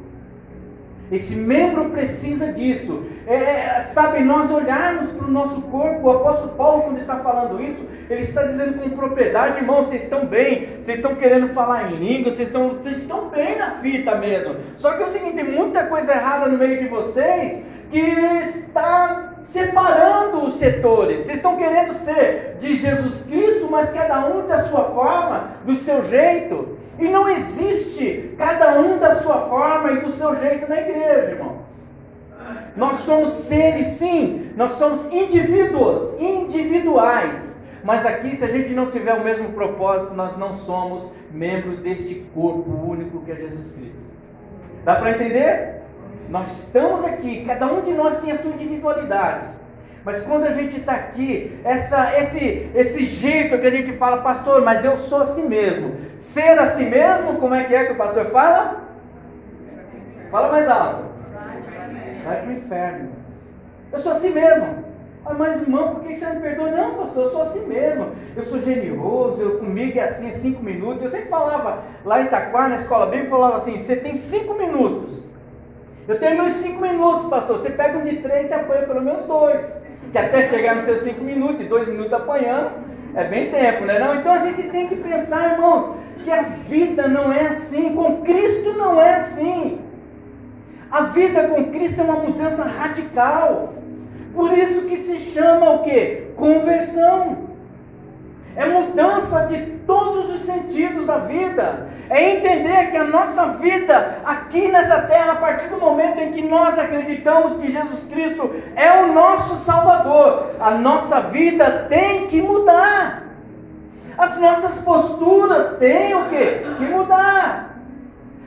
Esse 1.11 1.37
membro 1.37 1.90
precisa 1.90 2.53
disso. 2.53 3.05
É, 3.27 3.85
sabe, 3.92 4.25
nós 4.25 4.51
olharmos 4.51 5.11
para 5.11 5.27
o 5.27 5.31
nosso 5.31 5.61
corpo, 5.62 6.07
o 6.07 6.11
apóstolo 6.11 6.53
Paulo, 6.55 6.83
quando 6.85 6.99
está 6.99 7.16
falando 7.16 7.62
isso, 7.62 7.87
ele 8.11 8.21
está 8.21 8.42
dizendo 8.42 8.81
com 8.81 8.90
propriedade, 8.90 9.59
irmão, 9.59 9.83
vocês 9.83 10.03
estão 10.03 10.27
bem, 10.27 10.66
vocês 10.83 10.99
estão 10.99 11.14
querendo 11.14 11.49
falar 11.55 11.92
em 11.92 11.97
língua, 11.97 12.33
vocês 12.33 12.49
estão, 12.49 12.71
vocês 12.71 12.99
estão 12.99 13.29
bem 13.29 13.57
na 13.57 13.73
fita 13.77 14.16
mesmo. 14.16 14.57
Só 14.77 14.92
que 14.92 15.03
é 15.03 15.07
o 15.07 15.11
seguinte, 15.11 15.37
tem 15.37 15.45
muita 15.45 15.85
coisa 15.85 16.12
errada 16.12 16.49
no 16.49 16.59
meio 16.59 16.83
de 16.83 16.88
vocês 16.88 17.64
que 17.90 17.99
está 17.99 19.36
separando 19.49 20.45
os 20.47 20.55
setores. 20.55 21.23
Vocês 21.23 21.39
estão 21.39 21.57
querendo 21.57 21.93
ser 21.93 22.57
de 22.61 22.77
Jesus 22.77 23.23
Cristo, 23.23 23.69
mas 23.71 23.93
cada 23.93 24.27
um 24.27 24.47
da 24.47 24.61
sua 24.61 24.85
forma, 24.85 25.51
do 25.65 25.75
seu 25.77 26.03
jeito. 26.05 26.77
E 26.99 27.09
não 27.09 27.29
existe 27.29 28.35
cada 28.39 28.81
um 28.81 28.99
da 28.99 29.17
sua 29.17 29.49
forma 29.49 29.93
e 29.93 30.01
do 30.01 30.11
seu 30.11 30.35
jeito 30.37 30.69
na 30.69 30.81
igreja, 30.81 31.33
irmão. 31.33 31.67
Nós 32.77 32.97
somos 33.01 33.31
seres, 33.31 33.87
sim, 33.99 34.51
nós 34.57 34.73
somos 34.73 35.05
indivíduos, 35.13 36.15
individuais. 36.21 37.57
Mas 37.83 38.05
aqui, 38.05 38.35
se 38.37 38.45
a 38.45 38.49
gente 38.49 38.73
não 38.73 38.91
tiver 38.91 39.15
o 39.15 39.25
mesmo 39.25 39.51
propósito, 39.51 40.15
nós 40.15 40.37
não 40.37 40.57
somos 40.59 41.11
membros 41.31 41.79
deste 41.81 42.15
corpo 42.35 42.71
único 42.71 43.21
que 43.21 43.33
é 43.33 43.37
Jesus 43.37 43.73
Cristo. 43.73 44.07
Dá 44.85 44.97
para 44.97 45.11
entender? 45.13 45.76
Nós 46.29 46.51
estamos 46.59 47.05
aqui, 47.05 47.45
cada 47.45 47.67
um 47.67 47.83
de 47.83 47.93
nós 47.93 48.21
tem 48.21 48.33
a 48.33 48.39
sua 48.39 48.51
individualidade. 48.51 49.47
Mas 50.05 50.23
quando 50.23 50.45
a 50.45 50.51
gente 50.51 50.77
está 50.77 50.93
aqui, 50.93 51.59
essa, 51.65 52.17
esse, 52.21 52.71
esse 52.75 53.05
jeito 53.05 53.59
que 53.59 53.67
a 53.67 53.71
gente 53.71 53.93
fala, 53.97 54.19
pastor, 54.19 54.62
mas 54.62 54.85
eu 54.85 54.97
sou 54.97 55.21
assim 55.21 55.49
mesmo. 55.49 55.97
Ser 56.19 56.59
assim 56.59 56.89
mesmo, 56.89 57.39
como 57.39 57.55
é 57.55 57.65
que 57.65 57.75
é 57.75 57.87
que 57.87 57.93
o 57.93 57.97
pastor 57.97 58.27
fala? 58.27 58.85
Fala 60.31 60.53
mais 60.53 60.69
alto. 60.69 61.07
Vai 62.25 62.41
para 62.41 62.49
o 62.49 62.53
inferno. 62.53 63.09
Eu 63.93 63.99
sou 63.99 64.12
assim 64.12 64.31
mesmo. 64.31 64.85
Ah, 65.25 65.35
mas 65.35 65.61
irmão, 65.61 65.97
por 65.97 66.05
que 66.05 66.15
você 66.15 66.25
não 66.25 66.37
me 66.37 66.41
perdoa? 66.41 66.71
Não, 66.71 66.95
pastor, 66.95 67.25
eu 67.25 67.31
sou 67.31 67.43
assim 67.43 67.67
mesmo. 67.67 68.12
Eu 68.37 68.45
sou 68.45 68.61
generoso, 68.61 69.43
eu 69.43 69.59
comigo 69.59 69.99
é 69.99 70.05
assim, 70.05 70.29
é 70.29 70.35
cinco 70.35 70.62
minutos. 70.62 71.03
Eu 71.03 71.11
sempre 71.11 71.29
falava 71.29 71.83
lá 72.05 72.23
em 72.23 72.27
Itaquá, 72.27 72.69
na 72.69 72.77
escola 72.77 73.07
bíblica, 73.07 73.31
falava 73.31 73.57
assim: 73.57 73.79
você 73.79 73.97
tem 73.97 74.17
cinco 74.19 74.55
minutos. 74.55 75.27
Eu 76.09 76.19
tenho 76.21 76.42
meus 76.42 76.55
cinco 76.55 76.81
minutos, 76.81 77.29
pastor. 77.29 77.59
Você 77.59 77.71
pega 77.71 77.99
um 77.99 78.03
de 78.03 78.16
três 78.16 78.51
e 78.51 78.55
apanha 78.55 78.83
pelo 78.83 79.03
menos 79.03 79.27
dois 79.27 79.64
que 80.12 80.19
até 80.19 80.45
chegar 80.45 80.77
nos 80.77 80.87
seus 80.87 81.01
cinco 81.01 81.23
minutos, 81.23 81.61
e 81.61 81.64
dois 81.64 81.87
minutos 81.88 82.12
apanhando, 82.12 82.71
é 83.14 83.25
bem 83.25 83.51
tempo, 83.51 83.85
né? 83.85 83.99
Não? 83.99 84.14
Então 84.14 84.33
a 84.33 84.38
gente 84.38 84.62
tem 84.64 84.87
que 84.87 84.97
pensar, 84.97 85.53
irmãos, 85.53 85.97
que 86.23 86.31
a 86.31 86.42
vida 86.42 87.07
não 87.09 87.33
é 87.33 87.49
assim, 87.49 87.95
com 87.95 88.23
Cristo 88.23 88.73
não 88.73 89.01
é 89.01 89.16
assim. 89.16 89.81
A 90.90 91.03
vida 91.03 91.49
com 91.49 91.64
Cristo 91.71 92.01
é 92.01 92.05
uma 92.05 92.21
mudança 92.21 92.62
radical. 92.64 93.75
Por 94.35 94.57
isso 94.57 94.83
que 94.83 94.97
se 94.99 95.19
chama 95.19 95.71
o 95.71 95.83
que? 95.83 96.29
Conversão. 96.37 97.47
É 98.55 98.66
mudança 98.66 99.45
de 99.47 99.59
todos 99.87 100.31
os 100.31 100.36
sentidos 100.77 101.07
da 101.07 101.19
vida. 101.19 101.89
É 102.11 102.37
entender 102.37 102.91
que 102.91 102.97
a 102.97 103.05
nossa 103.05 103.47
vida 103.55 104.19
aqui 104.25 104.69
nessa 104.69 105.01
terra, 105.03 105.33
a 105.33 105.37
partir 105.37 105.69
do 105.69 105.79
momento 105.79 106.21
em 106.21 106.31
que 106.31 106.43
nós 106.43 106.79
acreditamos 106.79 107.59
que 107.59 107.73
Jesus 107.73 108.05
Cristo 108.05 108.55
é 108.77 109.03
o 109.03 109.12
nosso 109.12 109.57
Salvador, 109.57 110.53
a 110.61 110.73
nossa 110.73 111.23
vida 111.23 111.87
tem 111.89 112.27
que 112.27 112.41
mudar. 112.43 113.25
As 114.17 114.39
nossas 114.39 114.79
posturas 114.79 115.77
têm 115.79 116.15
o 116.15 116.27
quê? 116.27 116.65
Que 116.79 116.85
mudar. 116.85 117.77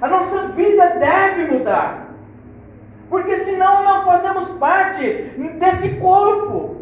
A 0.02 0.08
nossa 0.08 0.48
vida 0.50 0.96
deve 1.00 1.52
mudar. 1.52 2.08
Porque 3.10 3.38
senão 3.38 3.84
não 3.84 4.06
fazemos 4.06 4.48
parte 4.52 5.04
desse 5.60 5.96
corpo. 5.96 6.78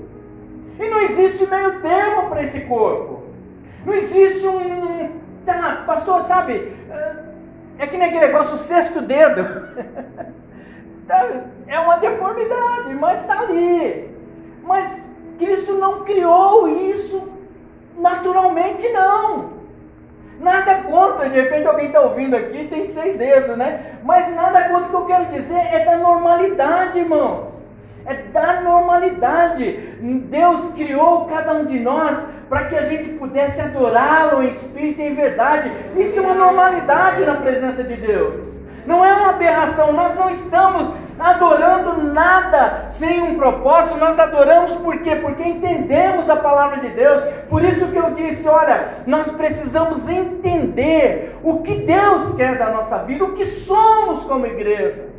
E 0.79 0.87
não 0.87 1.01
existe 1.01 1.47
meio 1.47 1.81
termo 1.81 2.29
para 2.29 2.43
esse 2.43 2.59
corpo. 2.61 3.23
Não 3.85 3.93
existe 3.93 4.45
um. 4.45 5.26
Tá, 5.47 5.83
pastor, 5.85 6.23
sabe? 6.23 6.73
É 7.79 7.87
que 7.87 7.95
nem 7.95 8.09
aquele 8.09 8.27
negócio, 8.27 8.55
o 8.55 8.57
sexto 8.57 9.01
dedo. 9.01 9.47
é 11.67 11.79
uma 11.79 11.95
deformidade, 11.95 12.93
mas 12.99 13.21
está 13.21 13.39
ali. 13.39 14.13
Mas 14.61 15.01
Cristo 15.39 15.75
não 15.75 16.03
criou 16.03 16.67
isso 16.67 17.31
naturalmente, 17.97 18.89
não. 18.89 19.55
Nada 20.41 20.83
contra, 20.83 21.29
de 21.29 21.39
repente 21.39 21.65
alguém 21.65 21.87
está 21.87 22.01
ouvindo 22.01 22.35
aqui 22.35 22.67
tem 22.67 22.87
seis 22.87 23.17
dedos, 23.17 23.55
né? 23.55 23.99
Mas 24.03 24.35
nada 24.35 24.67
contra 24.67 24.87
o 24.87 24.89
que 24.89 24.95
eu 24.95 25.05
quero 25.05 25.25
dizer 25.27 25.73
é 25.73 25.85
da 25.85 25.95
normalidade, 25.95 26.99
irmãos. 26.99 27.53
É 28.07 28.13
da 28.31 28.61
normalidade. 28.61 29.97
Deus 30.29 30.71
criou 30.75 31.25
cada 31.25 31.53
um 31.53 31.65
de 31.65 31.79
nós 31.79 32.25
para 32.49 32.65
que 32.65 32.75
a 32.75 32.83
gente 32.83 33.09
pudesse 33.13 33.59
adorá-lo 33.59 34.41
em 34.43 34.47
espírito 34.47 35.01
e 35.01 35.07
em 35.07 35.13
verdade. 35.13 35.71
Isso 35.97 36.17
é 36.17 36.21
uma 36.21 36.33
normalidade 36.33 37.25
na 37.25 37.35
presença 37.35 37.83
de 37.83 37.95
Deus. 37.95 38.47
Não 38.85 39.03
é 39.03 39.13
uma 39.13 39.31
aberração, 39.31 39.91
nós 39.91 40.15
não 40.15 40.29
estamos 40.29 40.89
adorando 41.19 42.03
nada 42.13 42.85
sem 42.87 43.21
um 43.21 43.35
propósito, 43.35 43.99
nós 43.99 44.17
adoramos 44.17 44.73
por 44.75 44.99
quê? 44.99 45.15
Porque 45.15 45.43
entendemos 45.43 46.29
a 46.29 46.37
palavra 46.37 46.79
de 46.79 46.89
Deus. 46.89 47.21
Por 47.49 47.63
isso 47.65 47.87
que 47.87 47.97
eu 47.97 48.11
disse, 48.11 48.47
olha, 48.47 49.03
nós 49.05 49.29
precisamos 49.31 50.07
entender 50.07 51.37
o 51.43 51.61
que 51.63 51.75
Deus 51.75 52.35
quer 52.35 52.57
da 52.57 52.69
nossa 52.69 52.99
vida, 52.99 53.25
o 53.25 53.33
que 53.33 53.45
somos 53.45 54.23
como 54.23 54.45
igreja. 54.45 55.16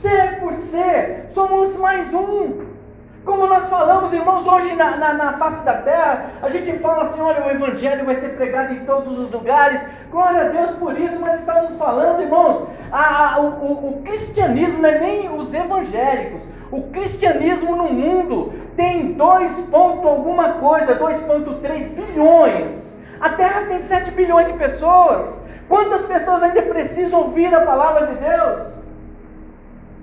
Ser 0.00 0.40
por 0.40 0.52
ser, 0.54 1.28
somos 1.30 1.76
mais 1.76 2.12
um. 2.12 2.64
Como 3.24 3.46
nós 3.46 3.68
falamos, 3.68 4.12
irmãos, 4.12 4.46
hoje 4.46 4.74
na, 4.74 4.96
na, 4.96 5.14
na, 5.14 5.32
face 5.34 5.64
da 5.64 5.74
terra, 5.74 6.26
a 6.42 6.48
gente 6.48 6.78
fala 6.80 7.04
assim: 7.04 7.20
olha, 7.20 7.46
o 7.46 7.50
Evangelho 7.50 8.04
vai 8.04 8.16
ser 8.16 8.30
pregado 8.30 8.74
em 8.74 8.84
todos 8.84 9.18
os 9.18 9.30
lugares, 9.30 9.80
glória 10.10 10.42
a 10.42 10.48
Deus 10.48 10.72
por 10.72 10.98
isso, 10.98 11.18
mas 11.20 11.40
estamos 11.40 11.76
falando, 11.76 12.20
irmãos, 12.20 12.68
a, 12.92 13.36
a, 13.36 13.40
o, 13.40 13.46
o, 13.46 13.88
o 13.88 14.02
cristianismo 14.02 14.82
não 14.82 14.88
é 14.88 14.98
nem 14.98 15.34
os 15.34 15.54
evangélicos, 15.54 16.42
o 16.70 16.82
cristianismo 16.90 17.76
no 17.76 17.84
mundo 17.84 18.52
tem 18.76 19.12
2 19.12 19.58
ponto 19.70 20.06
alguma 20.06 20.54
coisa, 20.54 20.98
2,3 20.98 21.88
bilhões, 21.94 22.92
a 23.20 23.30
terra 23.30 23.62
tem 23.68 23.80
7 23.80 24.10
bilhões 24.10 24.48
de 24.48 24.54
pessoas, 24.54 25.34
quantas 25.66 26.04
pessoas 26.04 26.42
ainda 26.42 26.62
precisam 26.62 27.20
ouvir 27.20 27.54
a 27.54 27.60
palavra 27.60 28.08
de 28.08 28.16
Deus? 28.16 28.83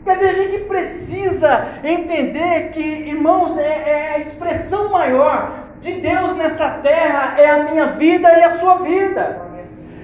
Quer 0.03 0.15
dizer, 0.15 0.29
a 0.29 0.33
gente 0.33 0.57
precisa 0.63 1.67
entender 1.83 2.69
que, 2.71 2.81
irmãos, 2.81 3.57
é, 3.57 3.61
é, 3.63 4.13
a 4.15 4.19
expressão 4.19 4.89
maior 4.89 5.51
de 5.79 5.93
Deus 5.93 6.35
nessa 6.35 6.69
terra 6.69 7.39
é 7.39 7.49
a 7.49 7.63
minha 7.63 7.87
vida 7.87 8.27
e 8.31 8.43
a 8.43 8.57
sua 8.57 8.77
vida. 8.77 9.41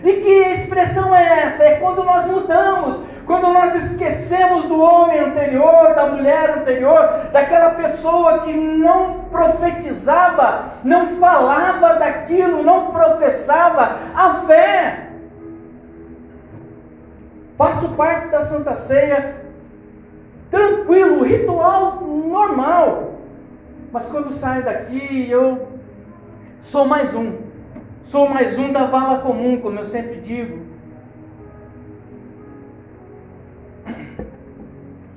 E 0.04 0.14
que 0.14 0.30
expressão 0.30 1.16
é 1.16 1.46
essa? 1.46 1.64
É 1.64 1.76
quando 1.78 2.04
nós 2.04 2.28
mudamos, 2.28 3.00
quando 3.26 3.52
nós 3.52 3.74
esquecemos 3.74 4.66
do 4.66 4.80
homem 4.80 5.20
anterior, 5.20 5.96
da 5.96 6.06
mulher 6.06 6.60
anterior, 6.60 7.30
daquela 7.32 7.72
pessoa 7.72 8.42
que 8.42 8.54
não 8.54 9.26
profetizava, 9.32 10.74
não 10.84 11.18
falava 11.18 11.96
daquilo, 11.96 12.62
não 12.62 12.92
professava 12.92 13.98
a 14.16 14.34
fé. 14.46 15.08
Faço 17.58 17.90
parte 17.90 18.28
da 18.28 18.44
Santa 18.44 18.76
Ceia 18.76 19.47
tranquilo, 20.50 21.24
ritual 21.24 22.02
normal. 22.02 23.14
Mas 23.92 24.08
quando 24.10 24.34
saio 24.34 24.64
daqui, 24.64 25.30
eu 25.30 25.68
sou 26.62 26.86
mais 26.86 27.16
um. 27.16 27.48
Sou 28.06 28.30
mais 28.30 28.58
um 28.58 28.72
da 28.72 28.86
vala 28.86 29.20
comum, 29.20 29.60
como 29.60 29.80
eu 29.80 29.86
sempre 29.86 30.22
digo. 30.22 30.66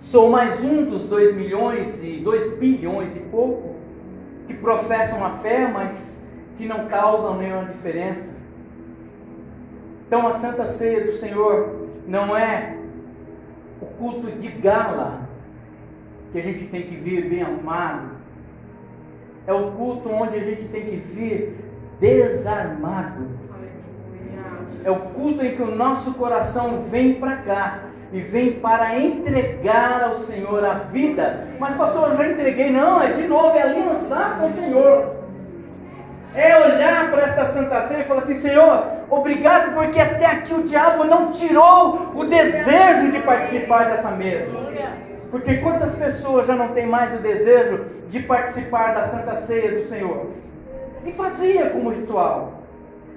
Sou 0.00 0.28
mais 0.28 0.60
um 0.60 0.84
dos 0.86 1.06
dois 1.06 1.36
milhões 1.36 2.02
e 2.02 2.16
dois 2.16 2.58
bilhões 2.58 3.14
e 3.14 3.20
pouco 3.20 3.76
que 4.48 4.54
professam 4.54 5.24
a 5.24 5.30
fé, 5.38 5.68
mas 5.68 6.20
que 6.58 6.66
não 6.66 6.86
causam 6.86 7.36
nenhuma 7.36 7.66
diferença. 7.66 8.28
Então 10.06 10.26
a 10.26 10.32
Santa 10.32 10.66
Ceia 10.66 11.04
do 11.04 11.12
Senhor 11.12 11.86
não 12.08 12.36
é 12.36 12.79
o 13.80 13.86
culto 13.86 14.30
de 14.32 14.48
gala, 14.48 15.20
que 16.32 16.38
a 16.38 16.42
gente 16.42 16.66
tem 16.66 16.82
que 16.82 16.96
vir 16.96 17.28
bem 17.28 17.42
arrumado. 17.42 18.10
É 19.46 19.52
o 19.52 19.72
culto 19.72 20.08
onde 20.10 20.36
a 20.36 20.40
gente 20.40 20.64
tem 20.68 20.84
que 20.84 20.96
vir 20.96 21.56
desarmado. 21.98 23.26
É 24.84 24.90
o 24.90 24.96
culto 24.96 25.44
em 25.44 25.54
que 25.54 25.62
o 25.62 25.74
nosso 25.74 26.14
coração 26.14 26.84
vem 26.90 27.14
para 27.14 27.36
cá 27.36 27.80
e 28.12 28.20
vem 28.20 28.52
para 28.52 28.98
entregar 28.98 30.02
ao 30.02 30.14
Senhor 30.14 30.64
a 30.64 30.74
vida. 30.74 31.46
Mas, 31.58 31.74
pastor, 31.74 32.10
eu 32.10 32.16
já 32.16 32.30
entreguei. 32.30 32.70
Não, 32.70 33.00
é 33.00 33.12
de 33.12 33.26
novo, 33.28 33.56
é 33.56 33.62
aliançar 33.62 34.38
com 34.38 34.46
o 34.46 34.52
Senhor. 34.52 35.19
É 36.34 36.56
olhar 36.56 37.10
para 37.10 37.22
esta 37.22 37.46
Santa 37.46 37.82
Ceia 37.82 38.00
e 38.00 38.04
falar 38.04 38.22
assim: 38.22 38.36
Senhor, 38.36 38.86
obrigado 39.08 39.74
porque 39.74 40.00
até 40.00 40.26
aqui 40.26 40.54
o 40.54 40.62
diabo 40.62 41.04
não 41.04 41.30
tirou 41.30 42.12
o 42.14 42.24
desejo 42.24 43.10
de 43.10 43.18
participar 43.20 43.90
dessa 43.90 44.10
mesa. 44.10 44.46
Porque 45.30 45.56
quantas 45.58 45.94
pessoas 45.94 46.46
já 46.46 46.54
não 46.54 46.68
têm 46.68 46.86
mais 46.86 47.12
o 47.14 47.18
desejo 47.18 47.84
de 48.08 48.20
participar 48.20 48.94
da 48.94 49.06
Santa 49.06 49.36
Ceia 49.36 49.72
do 49.72 49.82
Senhor? 49.84 50.28
E 51.04 51.12
fazia 51.12 51.70
como 51.70 51.90
ritual. 51.90 52.60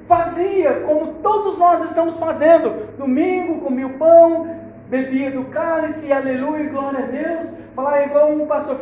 Fazia 0.07 0.81
como 0.85 1.13
todos 1.15 1.57
nós 1.57 1.83
estamos 1.85 2.17
fazendo. 2.17 2.87
Domingo 2.97 3.61
comia 3.61 3.87
o 3.87 3.93
pão, 3.93 4.47
bebia 4.89 5.31
do 5.31 5.45
cálice, 5.45 6.11
aleluia, 6.11 6.69
glória 6.69 6.99
a 6.99 7.07
Deus. 7.07 7.53
Falar 7.75 8.05
igual 8.05 8.31
um 8.31 8.45
pastor 8.45 8.77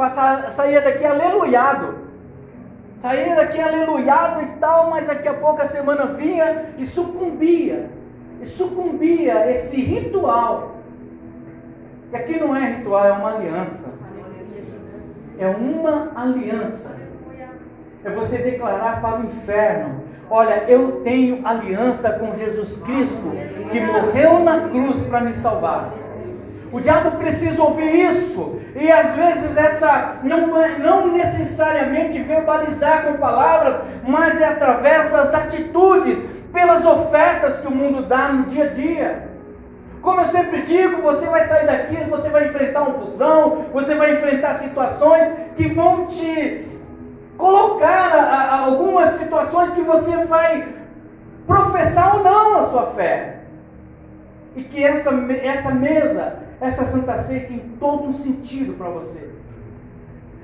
saía 0.52 0.82
daqui 0.82 1.06
aleluiado. 1.06 2.01
Saía 3.02 3.36
daqui 3.36 3.60
aleluiado 3.60 4.44
e 4.44 4.46
tal, 4.60 4.92
mas 4.92 5.08
daqui 5.08 5.28
a 5.28 5.34
pouco 5.34 5.62
a 5.62 5.66
semana 5.66 6.06
vinha 6.06 6.68
e 6.78 6.86
sucumbia. 6.86 7.90
E 8.40 8.46
sucumbia 8.46 9.52
esse 9.52 9.82
ritual. 9.82 10.76
E 12.12 12.16
aqui 12.16 12.40
não 12.40 12.56
é 12.56 12.76
ritual, 12.76 13.06
é 13.06 13.12
uma 13.12 13.36
aliança. 13.36 13.98
É 15.40 15.48
uma 15.48 16.12
aliança. 16.16 16.96
É 18.04 18.10
você 18.12 18.38
declarar 18.38 19.02
para 19.02 19.20
o 19.20 19.24
inferno: 19.24 20.04
Olha, 20.30 20.64
eu 20.68 21.02
tenho 21.04 21.46
aliança 21.46 22.12
com 22.14 22.36
Jesus 22.36 22.82
Cristo, 22.84 23.32
que 23.72 23.80
morreu 23.80 24.40
na 24.40 24.70
cruz 24.70 25.04
para 25.08 25.22
me 25.22 25.34
salvar. 25.34 25.92
O 26.72 26.80
diabo 26.80 27.12
precisa 27.18 27.62
ouvir 27.62 27.94
isso. 28.10 28.60
E 28.76 28.90
às 28.90 29.14
vezes 29.16 29.58
essa 29.58 30.20
não, 30.24 30.62
é, 30.62 30.78
não 30.78 31.08
necessariamente 31.08 32.22
verbalizar 32.22 33.04
com 33.04 33.18
palavras, 33.18 33.82
mas 34.08 34.40
é 34.40 34.46
através 34.46 35.12
das 35.12 35.34
atitudes, 35.34 36.18
pelas 36.54 36.86
ofertas 36.86 37.58
que 37.58 37.68
o 37.68 37.72
mundo 37.72 38.04
dá 38.04 38.30
no 38.30 38.46
dia 38.46 38.66
a 38.66 38.68
dia. 38.68 39.32
Como 40.02 40.22
eu 40.22 40.26
sempre 40.26 40.62
digo, 40.64 41.02
você 41.02 41.26
vai 41.28 41.44
sair 41.44 41.66
daqui, 41.66 41.96
você 42.10 42.30
vai 42.30 42.48
enfrentar 42.48 42.84
um 42.84 42.94
busão, 42.94 43.66
você 43.72 43.94
vai 43.94 44.14
enfrentar 44.14 44.56
situações 44.56 45.32
que 45.56 45.68
vão 45.68 46.06
te 46.06 46.80
colocar 47.38 48.16
a, 48.16 48.56
a 48.56 48.60
algumas 48.66 49.12
situações 49.12 49.72
que 49.72 49.82
você 49.82 50.26
vai 50.26 50.70
professar 51.46 52.18
ou 52.18 52.24
não 52.24 52.60
a 52.60 52.64
sua 52.64 52.88
fé. 52.94 53.42
E 54.56 54.64
que 54.64 54.84
essa, 54.84 55.12
essa 55.44 55.72
mesa 55.72 56.41
essa 56.62 56.86
Santa 56.86 57.18
Ceia 57.18 57.48
tem 57.48 57.60
todo 57.80 58.04
um 58.04 58.14
sentido 58.14 58.74
para 58.78 58.88
você. 58.90 59.30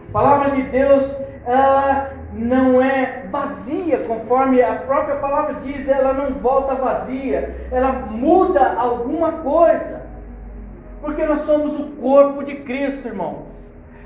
A 0.10 0.12
palavra 0.12 0.50
de 0.52 0.64
Deus, 0.64 1.16
ela 1.46 2.12
não 2.34 2.82
é 2.82 3.28
vazia, 3.30 4.00
conforme 4.00 4.62
a 4.62 4.76
própria 4.76 5.18
palavra 5.18 5.56
diz, 5.62 5.88
ela 5.88 6.14
não 6.14 6.34
volta 6.40 6.74
vazia, 6.74 7.68
ela 7.72 7.92
muda 7.92 8.74
alguma 8.78 9.32
coisa. 9.34 10.08
Porque 11.02 11.24
nós 11.24 11.42
somos 11.42 11.80
o 11.80 11.92
corpo 12.02 12.44
de 12.44 12.56
Cristo, 12.56 13.08
irmãos. 13.08 13.56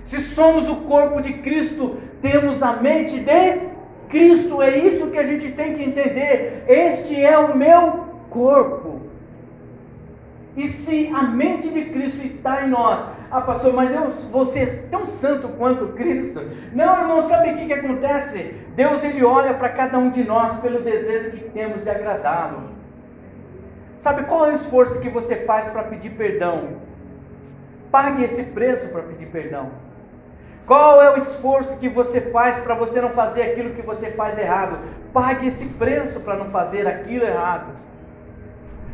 Se 0.03 0.19
somos 0.19 0.69
o 0.69 0.75
corpo 0.81 1.21
de 1.21 1.33
Cristo, 1.33 1.97
temos 2.21 2.61
a 2.61 2.73
mente 2.73 3.19
de 3.19 3.69
Cristo. 4.09 4.61
É 4.61 4.77
isso 4.77 5.07
que 5.07 5.17
a 5.17 5.23
gente 5.23 5.51
tem 5.53 5.73
que 5.73 5.83
entender. 5.83 6.65
Este 6.67 7.23
é 7.23 7.37
o 7.37 7.55
meu 7.55 8.05
corpo. 8.29 8.90
E 10.55 10.67
se 10.67 11.07
a 11.15 11.23
mente 11.23 11.69
de 11.69 11.85
Cristo 11.85 12.25
está 12.25 12.65
em 12.65 12.69
nós, 12.69 12.99
ah, 13.31 13.39
pastor, 13.39 13.71
mas 13.71 13.91
eu 13.91 14.09
vou 14.31 14.45
ser 14.45 14.89
tão 14.89 15.05
santo 15.05 15.47
quanto 15.49 15.93
Cristo. 15.93 16.41
Não, 16.73 16.99
irmão, 16.99 17.21
sabe 17.21 17.51
o 17.51 17.57
que, 17.57 17.67
que 17.67 17.73
acontece? 17.73 18.53
Deus 18.75 19.01
ele 19.03 19.23
olha 19.23 19.53
para 19.53 19.69
cada 19.69 19.97
um 19.97 20.09
de 20.09 20.23
nós 20.23 20.57
pelo 20.59 20.81
desejo 20.81 21.31
que 21.31 21.49
temos 21.51 21.83
de 21.83 21.89
agradá-lo. 21.89 22.63
Sabe 24.01 24.23
qual 24.23 24.47
é 24.47 24.51
o 24.51 24.55
esforço 24.55 24.99
que 24.99 25.09
você 25.09 25.37
faz 25.37 25.69
para 25.69 25.83
pedir 25.83 26.09
perdão? 26.11 26.81
Pague 27.89 28.23
esse 28.25 28.43
preço 28.43 28.89
para 28.89 29.03
pedir 29.03 29.27
perdão. 29.27 29.69
Qual 30.65 31.01
é 31.01 31.13
o 31.13 31.17
esforço 31.17 31.77
que 31.79 31.87
você 31.87 32.19
faz 32.19 32.59
para 32.61 32.75
você 32.75 32.99
não 32.99 33.09
fazer 33.09 33.43
aquilo 33.43 33.73
que 33.73 33.81
você 33.81 34.11
faz 34.11 34.37
errado? 34.37 34.79
Pague 35.13 35.47
esse 35.47 35.65
preço 35.65 36.19
para 36.21 36.35
não 36.35 36.49
fazer 36.49 36.87
aquilo 36.87 37.25
errado. 37.25 37.73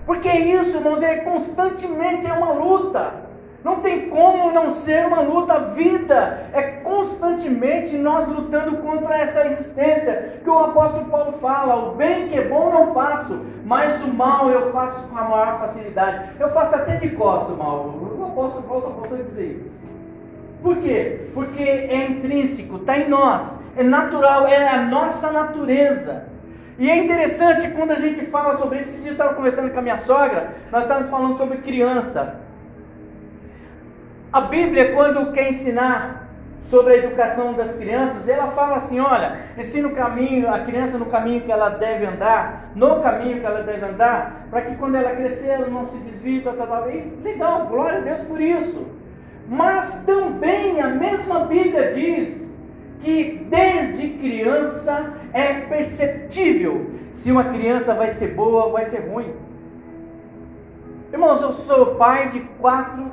Porque 0.07 0.29
isso, 0.29 0.77
irmãos, 0.77 1.03
é 1.03 1.17
constantemente 1.17 2.25
é 2.25 2.31
uma 2.31 2.53
luta. 2.53 3.27
Não 3.61 3.81
tem 3.81 4.07
como 4.07 4.53
não 4.53 4.71
ser 4.71 5.05
uma 5.05 5.19
luta. 5.19 5.53
A 5.53 5.59
vida 5.59 6.45
é 6.53 6.61
constantemente 6.81 7.97
nós 7.97 8.25
lutando 8.29 8.77
contra 8.77 9.17
essa 9.17 9.45
existência 9.45 10.39
que 10.41 10.49
o 10.49 10.57
apóstolo 10.57 11.05
Paulo 11.05 11.33
fala: 11.41 11.89
o 11.89 11.95
bem 11.95 12.29
que 12.29 12.37
é 12.37 12.47
bom 12.47 12.71
não 12.71 12.93
faço, 12.93 13.45
mas 13.65 14.01
o 14.01 14.07
mal 14.07 14.49
eu 14.49 14.71
faço 14.71 15.05
com 15.09 15.17
a 15.17 15.23
maior 15.23 15.59
facilidade. 15.59 16.29
Eu 16.39 16.49
faço 16.51 16.75
até 16.75 16.95
de 16.95 17.09
costas 17.09 17.53
o 17.53 17.57
mal. 17.57 17.75
O 18.17 18.27
apóstolo 18.31 18.63
Paulo 18.63 18.83
só 18.83 18.91
faltou 18.91 19.17
dizer 19.17 19.67
isso. 19.67 19.77
Por 20.63 20.77
quê? 20.77 21.27
Porque 21.33 21.63
é 21.63 22.07
intrínseco, 22.07 22.77
está 22.77 22.97
em 22.97 23.09
nós, 23.09 23.45
é 23.75 23.83
natural, 23.83 24.47
é 24.47 24.69
a 24.69 24.83
nossa 24.83 25.31
natureza. 25.31 26.36
E 26.79 26.89
é 26.89 26.97
interessante 26.97 27.69
quando 27.71 27.91
a 27.91 27.95
gente 27.95 28.25
fala 28.27 28.57
sobre 28.57 28.79
isso. 28.79 28.95
Eu 29.05 29.13
estava 29.13 29.33
conversando 29.33 29.71
com 29.71 29.79
a 29.79 29.81
minha 29.81 29.97
sogra, 29.97 30.49
nós 30.71 30.83
estávamos 30.83 31.09
falando 31.09 31.37
sobre 31.37 31.57
criança. 31.57 32.35
A 34.31 34.41
Bíblia, 34.41 34.93
quando 34.93 35.31
quer 35.31 35.49
ensinar 35.49 36.27
sobre 36.69 36.93
a 36.93 36.97
educação 36.97 37.53
das 37.53 37.73
crianças, 37.75 38.27
ela 38.27 38.47
fala 38.51 38.75
assim: 38.75 38.99
olha, 38.99 39.37
ensina 39.57 39.87
o 39.87 39.95
caminho, 39.95 40.53
a 40.53 40.59
criança 40.59 40.97
no 40.97 41.07
caminho 41.07 41.41
que 41.41 41.51
ela 41.51 41.69
deve 41.69 42.05
andar, 42.05 42.71
no 42.75 43.01
caminho 43.01 43.39
que 43.39 43.45
ela 43.45 43.63
deve 43.63 43.85
andar, 43.85 44.47
para 44.51 44.61
que 44.61 44.75
quando 44.75 44.95
ela 44.95 45.15
crescer 45.15 45.47
ela 45.47 45.67
não 45.67 45.87
se 45.87 45.97
desvie, 45.99 46.41
tal, 46.41 46.53
tal, 46.53 46.67
tal. 46.67 46.91
E 46.91 47.17
legal, 47.23 47.65
glória 47.67 47.99
a 47.99 48.01
Deus 48.01 48.21
por 48.21 48.39
isso. 48.39 48.85
Mas 49.47 50.03
também 50.05 50.81
a 50.81 50.89
mesma 50.89 51.45
Bíblia 51.45 51.91
diz 51.93 52.46
que 53.01 53.45
desde 53.49 54.09
criança 54.09 55.13
é 55.33 55.53
perceptível 55.61 56.91
se 57.13 57.31
uma 57.31 57.45
criança 57.45 57.93
vai 57.93 58.11
ser 58.11 58.33
boa 58.33 58.65
ou 58.65 58.71
vai 58.71 58.85
ser 58.85 59.09
ruim. 59.09 59.33
Irmãos, 61.11 61.41
eu 61.41 61.53
sou 61.53 61.95
pai 61.95 62.29
de 62.29 62.39
quatro, 62.59 63.11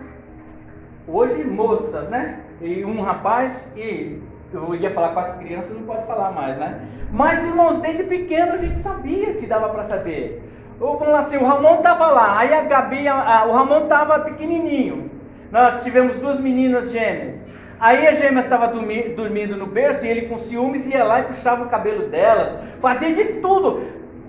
hoje 1.06 1.44
moças, 1.44 2.08
né? 2.08 2.40
E 2.60 2.84
um 2.84 3.00
rapaz 3.02 3.70
e 3.76 4.20
eu 4.52 4.74
ia 4.74 4.90
falar 4.90 5.10
quatro 5.10 5.38
crianças, 5.38 5.74
não 5.74 5.82
pode 5.82 6.06
falar 6.06 6.30
mais, 6.30 6.56
né? 6.56 6.80
Mas, 7.10 7.44
irmãos, 7.44 7.80
desde 7.80 8.04
pequeno 8.04 8.52
a 8.52 8.58
gente 8.58 8.78
sabia 8.78 9.34
que 9.34 9.46
dava 9.46 9.68
para 9.68 9.82
saber. 9.82 10.42
Ou 10.80 10.98
vamos 10.98 11.14
assim, 11.14 11.36
o 11.36 11.44
Ramon 11.44 11.76
estava 11.76 12.08
lá, 12.08 12.38
aí 12.38 12.52
a 12.52 12.62
Gabi, 12.62 13.06
a, 13.06 13.40
a, 13.40 13.46
o 13.46 13.52
Ramon 13.52 13.84
estava 13.84 14.20
pequenininho. 14.20 15.10
Nós 15.52 15.84
tivemos 15.84 16.16
duas 16.16 16.40
meninas 16.40 16.90
gêmeas. 16.90 17.43
Aí 17.84 18.06
a 18.06 18.14
gêmea 18.14 18.40
estava 18.40 18.68
dormindo 18.68 19.58
no 19.58 19.66
berço 19.66 20.06
e 20.06 20.08
ele 20.08 20.22
com 20.22 20.38
ciúmes 20.38 20.86
ia 20.86 21.04
lá 21.04 21.20
e 21.20 21.24
puxava 21.24 21.64
o 21.64 21.68
cabelo 21.68 22.08
delas, 22.08 22.56
fazia 22.80 23.14
de 23.14 23.24
tudo. 23.42 23.82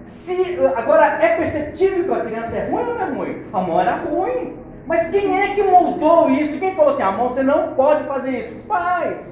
Se, 0.05 0.59
agora 0.75 1.05
é 1.23 1.37
perceptível 1.37 2.03
que 2.03 2.11
a 2.11 2.25
criança 2.25 2.57
é 2.57 2.69
ruim 2.69 2.83
ou 2.83 2.95
não 2.95 3.01
é 3.01 3.09
ruim? 3.09 3.43
A 3.53 3.61
mão 3.61 3.79
era 3.79 3.95
ruim. 3.95 4.57
Mas 4.85 5.09
quem 5.09 5.41
é 5.41 5.55
que 5.55 5.63
moldou 5.63 6.29
isso? 6.31 6.59
Quem 6.59 6.75
falou 6.75 6.95
assim, 6.95 7.03
a 7.03 7.11
você 7.11 7.43
não 7.43 7.73
pode 7.75 8.03
fazer 8.03 8.39
isso? 8.39 8.57
Os 8.57 8.65
pais. 8.65 9.25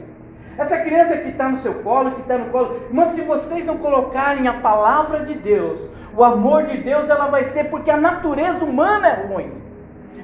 Essa 0.57 0.77
criança 0.77 1.17
que 1.17 1.27
está 1.27 1.49
no 1.49 1.57
seu 1.57 1.73
colo, 1.83 2.11
que 2.11 2.21
está 2.21 2.37
no 2.37 2.45
colo, 2.45 2.79
mas 2.91 3.09
se 3.09 3.23
vocês 3.23 3.65
não 3.65 3.77
colocarem 3.77 4.47
a 4.47 4.53
palavra 4.53 5.19
de 5.25 5.33
Deus, 5.33 5.81
o 6.15 6.23
amor 6.23 6.63
de 6.63 6.77
Deus, 6.77 7.09
ela 7.09 7.27
vai 7.27 7.43
ser 7.43 7.65
porque 7.65 7.91
a 7.91 7.97
natureza 7.97 8.63
humana 8.63 9.05
é 9.05 9.27
ruim. 9.27 9.62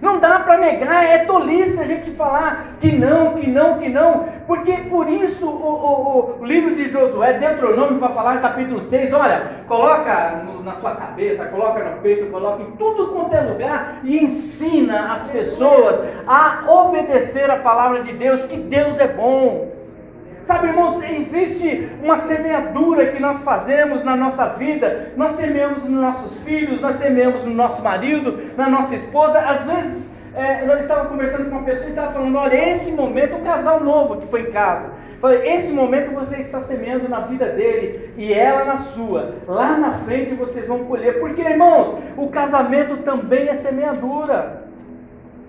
Não 0.02 0.20
dá 0.20 0.40
para 0.40 0.58
negar, 0.58 1.04
é 1.04 1.26
tolice 1.26 1.80
a 1.80 1.86
gente 1.86 2.12
falar 2.12 2.78
que 2.80 2.92
não, 2.92 3.34
que 3.34 3.50
não, 3.50 3.78
que 3.78 3.90
não, 3.90 4.26
porque 4.48 4.72
por 4.90 5.10
isso 5.10 5.46
o, 5.46 5.50
o, 5.50 6.42
o 6.42 6.46
livro 6.46 6.74
de 6.74 6.88
Josué, 6.88 7.34
Deuteronômio, 7.34 8.00
vai 8.00 8.14
falar, 8.14 8.42
capítulo 8.42 8.80
6, 8.80 9.14
olha, 9.14 9.44
coloca 9.68 10.44
no, 10.46 10.64
na 10.64 10.76
sua 10.76 10.96
cabeça, 10.96 11.46
coloca 11.46 11.84
no 11.84 12.02
peito, 12.02 12.32
coloca 12.32 12.64
em 12.64 12.72
tudo 12.72 13.08
quanto 13.08 13.36
é 13.36 13.42
lugar 13.42 14.00
e 14.04 14.24
ensina 14.24 15.14
as 15.14 15.28
pessoas 15.30 16.00
a 16.26 16.64
obedecer 16.72 17.50
a 17.52 17.58
palavra 17.58 18.02
de 18.02 18.14
Deus, 18.14 18.46
que 18.46 18.56
Deus 18.56 19.00
é 19.00 19.08
bom. 19.08 19.69
Sabe, 20.50 20.70
irmãos, 20.70 21.00
existe 21.04 21.92
uma 22.02 22.22
semeadura 22.22 23.12
que 23.12 23.22
nós 23.22 23.44
fazemos 23.44 24.04
na 24.04 24.16
nossa 24.16 24.48
vida. 24.48 25.12
Nós 25.16 25.34
semeamos 25.34 25.84
nos 25.84 26.02
nossos 26.02 26.40
filhos, 26.40 26.82
nós 26.82 26.96
semeamos 26.96 27.46
no 27.46 27.54
nosso 27.54 27.84
marido, 27.84 28.50
na 28.58 28.68
nossa 28.68 28.96
esposa. 28.96 29.38
Às 29.38 29.68
vezes, 29.68 30.10
é, 30.34 30.68
eu 30.68 30.80
estava 30.80 31.08
conversando 31.08 31.52
com 31.52 31.58
uma 31.58 31.66
pessoa 31.66 31.86
e 31.86 31.90
estava 31.92 32.14
falando: 32.14 32.36
olha, 32.36 32.72
esse 32.72 32.92
momento, 32.92 33.36
o 33.36 33.44
casal 33.44 33.84
novo 33.84 34.22
que 34.22 34.26
foi 34.26 34.42
em 34.42 34.52
casa, 34.52 34.90
falei, 35.22 35.48
esse 35.48 35.72
momento 35.72 36.16
você 36.16 36.38
está 36.38 36.62
semeando 36.62 37.08
na 37.08 37.20
vida 37.20 37.46
dele 37.50 38.12
e 38.18 38.34
ela 38.34 38.66
na 38.66 38.78
sua. 38.78 39.36
Lá 39.48 39.78
na 39.78 40.00
frente 40.00 40.34
vocês 40.34 40.68
vão 40.68 40.86
colher, 40.86 41.20
porque, 41.20 41.44
irmãos, 41.44 41.96
o 42.18 42.28
casamento 42.30 42.98
também 43.04 43.50
é 43.50 43.54
semeadura. 43.54 44.68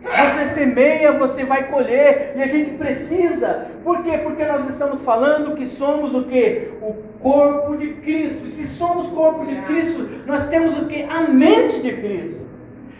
Você 0.03 0.48
semeia, 0.55 1.12
você 1.12 1.44
vai 1.44 1.68
colher, 1.68 2.32
e 2.36 2.42
a 2.42 2.46
gente 2.46 2.70
precisa. 2.72 3.66
Por 3.84 4.03
quê? 4.03 4.18
Porque 4.18 4.44
nós 4.44 4.68
estamos 4.68 5.03
falando 5.03 5.55
que 5.55 5.66
somos 5.66 6.14
o 6.14 6.24
que? 6.24 6.70
O 6.80 6.94
corpo 7.20 7.76
de 7.76 7.88
Cristo. 7.94 8.46
E 8.46 8.51
se 8.51 8.66
somos 8.66 9.09
corpo 9.09 9.44
de 9.44 9.57
Cristo, 9.62 10.09
nós 10.26 10.48
temos 10.48 10.76
o 10.78 10.86
que? 10.86 11.03
A 11.03 11.22
mente 11.28 11.80
de 11.80 11.92
Cristo. 11.92 12.40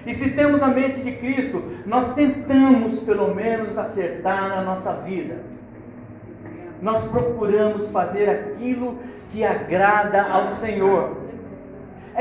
E 0.07 0.15
se 0.15 0.31
temos 0.31 0.63
a 0.63 0.69
mente 0.69 1.01
de 1.01 1.13
Cristo, 1.13 1.63
nós 1.87 2.15
tentamos 2.15 3.01
pelo 3.01 3.35
menos 3.35 3.77
acertar 3.77 4.49
na 4.49 4.63
nossa 4.63 4.93
vida. 4.95 5.37
Nós 6.81 7.07
procuramos 7.09 7.89
fazer 7.91 8.29
aquilo 8.29 8.99
que 9.31 9.45
agrada 9.45 10.23
ao 10.23 10.49
Senhor. 10.49 11.20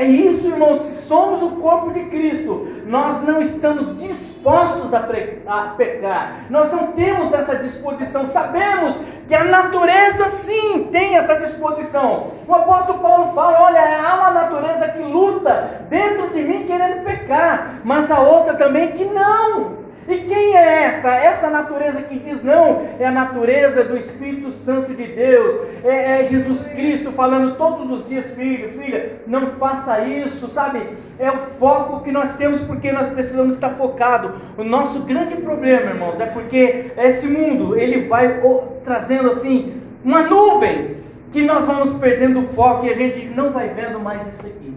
É 0.00 0.04
isso, 0.06 0.46
irmãos, 0.46 0.80
se 0.80 1.02
somos 1.02 1.42
o 1.42 1.56
corpo 1.56 1.92
de 1.92 2.04
Cristo, 2.04 2.66
nós 2.86 3.22
não 3.22 3.38
estamos 3.38 3.98
dispostos 3.98 4.94
a, 4.94 5.06
a 5.46 5.60
pecar, 5.76 6.46
nós 6.48 6.72
não 6.72 6.92
temos 6.92 7.30
essa 7.34 7.56
disposição, 7.56 8.26
sabemos 8.30 8.96
que 9.28 9.34
a 9.34 9.44
natureza 9.44 10.30
sim 10.30 10.88
tem 10.90 11.18
essa 11.18 11.34
disposição. 11.40 12.28
O 12.48 12.54
apóstolo 12.54 13.00
Paulo 13.00 13.34
fala: 13.34 13.60
olha, 13.64 13.82
há 14.02 14.14
uma 14.20 14.30
natureza 14.30 14.88
que 14.88 15.02
luta 15.02 15.82
dentro 15.90 16.30
de 16.30 16.44
mim 16.44 16.64
querendo 16.64 17.04
pecar, 17.04 17.80
mas 17.84 18.10
a 18.10 18.20
outra 18.20 18.54
também 18.54 18.92
que 18.92 19.04
não. 19.04 19.80
E 20.10 20.24
quem 20.24 20.56
é 20.56 20.86
essa? 20.86 21.08
Essa 21.08 21.48
natureza 21.48 22.02
que 22.02 22.18
diz 22.18 22.42
não 22.42 22.84
é 22.98 23.06
a 23.06 23.12
natureza 23.12 23.84
do 23.84 23.96
Espírito 23.96 24.50
Santo 24.50 24.92
de 24.92 25.06
Deus. 25.06 25.54
É, 25.84 26.20
é, 26.20 26.24
Jesus 26.24 26.66
Cristo 26.66 27.12
falando 27.12 27.54
todos 27.54 27.88
os 27.92 28.08
dias, 28.08 28.28
filho, 28.32 28.72
filha, 28.72 29.20
não 29.24 29.52
faça 29.52 30.00
isso, 30.00 30.48
sabe? 30.48 30.82
É 31.16 31.30
o 31.30 31.38
foco 31.38 32.02
que 32.02 32.10
nós 32.10 32.34
temos 32.36 32.60
porque 32.62 32.90
nós 32.90 33.08
precisamos 33.10 33.54
estar 33.54 33.70
focado. 33.76 34.34
O 34.58 34.64
nosso 34.64 34.98
grande 35.04 35.36
problema, 35.36 35.92
irmãos, 35.92 36.18
é 36.18 36.26
porque 36.26 36.90
esse 36.98 37.28
mundo 37.28 37.78
ele 37.78 38.08
vai 38.08 38.40
trazendo 38.84 39.30
assim 39.30 39.80
uma 40.04 40.22
nuvem 40.22 40.96
que 41.30 41.42
nós 41.42 41.64
vamos 41.66 41.94
perdendo 41.98 42.40
o 42.40 42.48
foco 42.48 42.84
e 42.84 42.90
a 42.90 42.94
gente 42.94 43.26
não 43.26 43.52
vai 43.52 43.68
vendo 43.68 44.00
mais 44.00 44.26
isso 44.26 44.44
aqui. 44.44 44.74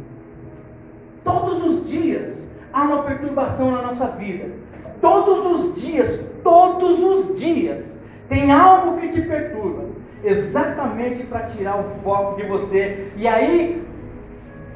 Todos 1.23 1.65
os 1.65 1.89
dias 1.89 2.47
há 2.71 2.83
uma 2.83 3.01
perturbação 3.01 3.71
na 3.71 3.81
nossa 3.81 4.05
vida 4.09 4.61
todos 5.03 5.45
os 5.45 5.81
dias, 5.81 6.21
todos 6.41 6.97
os 6.97 7.37
dias, 7.37 7.85
tem 8.29 8.53
algo 8.53 9.01
que 9.01 9.09
te 9.09 9.21
perturba, 9.21 9.83
exatamente 10.23 11.23
para 11.25 11.41
tirar 11.47 11.77
o 11.77 11.83
foco 12.01 12.37
de 12.37 12.47
você. 12.47 13.09
E 13.17 13.27
aí, 13.27 13.85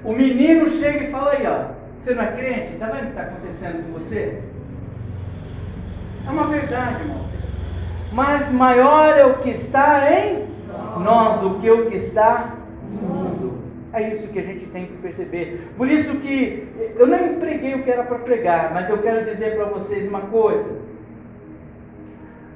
o 0.03 0.11
menino 0.11 0.67
chega 0.67 1.05
e 1.05 1.11
fala 1.11 1.31
aí, 1.31 1.47
ó, 1.47 1.71
você 2.01 2.13
não 2.13 2.23
é 2.23 2.27
crente? 2.27 2.73
Está 2.73 2.87
vendo 2.87 2.97
o 2.97 3.03
que 3.03 3.09
está 3.11 3.21
acontecendo 3.21 3.85
com 3.85 3.97
você? 3.97 4.43
É 6.27 6.29
uma 6.29 6.47
verdade, 6.47 7.03
irmãos. 7.03 7.31
Mas 8.11 8.51
maior 8.51 9.17
é 9.17 9.25
o 9.25 9.37
que 9.37 9.51
está 9.51 10.11
em 10.11 10.45
nós 11.01 11.39
do 11.39 11.61
que 11.61 11.71
o 11.71 11.89
que 11.89 11.95
está 11.95 12.53
no 12.91 13.01
mundo. 13.01 13.56
É 13.93 14.13
isso 14.13 14.27
que 14.27 14.39
a 14.39 14.43
gente 14.43 14.65
tem 14.67 14.85
que 14.87 14.97
perceber. 14.97 15.69
Por 15.77 15.89
isso 15.89 16.15
que 16.15 16.67
eu 16.95 17.07
nem 17.07 17.39
preguei 17.39 17.75
o 17.75 17.83
que 17.83 17.89
era 17.89 18.03
para 18.03 18.19
pregar, 18.19 18.73
mas 18.73 18.89
eu 18.89 18.97
quero 18.99 19.25
dizer 19.25 19.55
para 19.55 19.65
vocês 19.65 20.07
uma 20.07 20.21
coisa. 20.21 20.77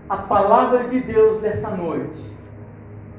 A 0.09 0.17
palavra 0.17 0.83
de 0.85 0.99
Deus 0.99 1.39
desta 1.39 1.69
noite 1.69 2.21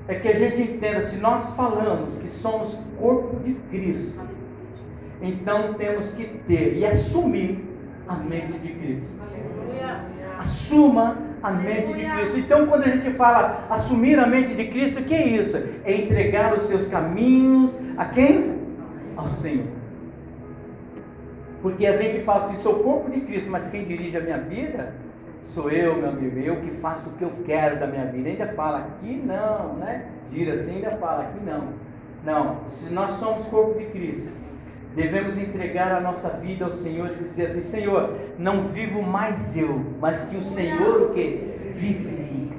é 0.09 0.15
que 0.17 0.29
a 0.29 0.35
gente 0.35 0.61
entenda, 0.61 1.01
se 1.01 1.17
nós 1.17 1.55
falamos 1.55 2.19
que 2.19 2.29
somos 2.29 2.79
corpo 2.99 3.37
de 3.37 3.55
Cristo, 3.71 4.21
então 5.23 5.75
temos 5.75 6.11
que 6.13 6.25
ter 6.47 6.77
e 6.77 6.85
assumir 6.85 7.65
a 8.07 8.17
mente 8.17 8.59
de 8.59 8.73
Cristo. 8.73 9.09
Assuma 10.39 11.32
a 11.43 11.51
mente 11.51 11.93
de 11.93 12.05
Cristo. 12.05 12.39
Então, 12.39 12.67
quando 12.67 12.85
a 12.85 12.89
gente 12.89 13.11
fala 13.13 13.67
assumir 13.69 14.19
a 14.19 14.27
mente 14.27 14.55
de 14.55 14.67
Cristo, 14.67 15.01
o 15.01 15.05
que 15.05 15.15
é 15.15 15.27
isso? 15.27 15.57
É 15.85 15.93
entregar 15.93 16.55
os 16.55 16.63
seus 16.63 16.89
caminhos 16.89 17.79
a 17.97 18.05
quem? 18.05 18.59
Ao 19.17 19.29
Senhor. 19.29 19.67
Porque 21.61 21.87
a 21.87 21.97
gente 21.97 22.25
fala 22.25 22.47
assim, 22.47 22.57
sou 22.63 22.81
corpo 22.81 23.11
de 23.11 23.21
Cristo, 23.21 23.51
mas 23.51 23.69
quem 23.69 23.85
dirige 23.85 24.17
a 24.17 24.21
minha 24.21 24.39
vida 24.39 24.95
sou 25.45 25.71
eu, 25.71 25.97
meu 25.97 26.09
amigo, 26.09 26.39
eu 26.39 26.57
que 26.57 26.71
faço 26.81 27.11
o 27.11 27.13
que 27.15 27.25
eu 27.25 27.33
quero 27.45 27.79
da 27.79 27.87
minha 27.87 28.07
vida. 28.07 28.29
Ainda 28.29 28.49
fala 28.49 28.79
aqui 28.79 29.21
não, 29.25 29.75
né? 29.75 30.07
Gira 30.31 30.55
assim, 30.55 30.77
ainda 30.77 30.93
fala 30.93 31.23
aqui 31.23 31.39
não. 31.45 31.69
Não, 32.25 32.61
se 32.69 32.93
nós 32.93 33.13
somos 33.13 33.45
corpo 33.47 33.79
de 33.79 33.87
Cristo, 33.87 34.31
devemos 34.95 35.39
entregar 35.39 35.93
a 35.93 36.01
nossa 36.01 36.29
vida 36.29 36.65
ao 36.65 36.73
Senhor 36.73 37.11
e 37.13 37.25
dizer 37.25 37.47
assim: 37.47 37.63
Senhor, 37.63 38.15
não 38.39 38.69
vivo 38.69 39.03
mais 39.03 39.57
eu, 39.57 39.81
mas 40.01 40.25
que 40.25 40.37
o 40.37 40.45
Senhor 40.45 41.03
o 41.03 41.15
que? 41.15 41.73
Vive 41.75 42.09
em 42.09 42.13
mim. 42.13 42.53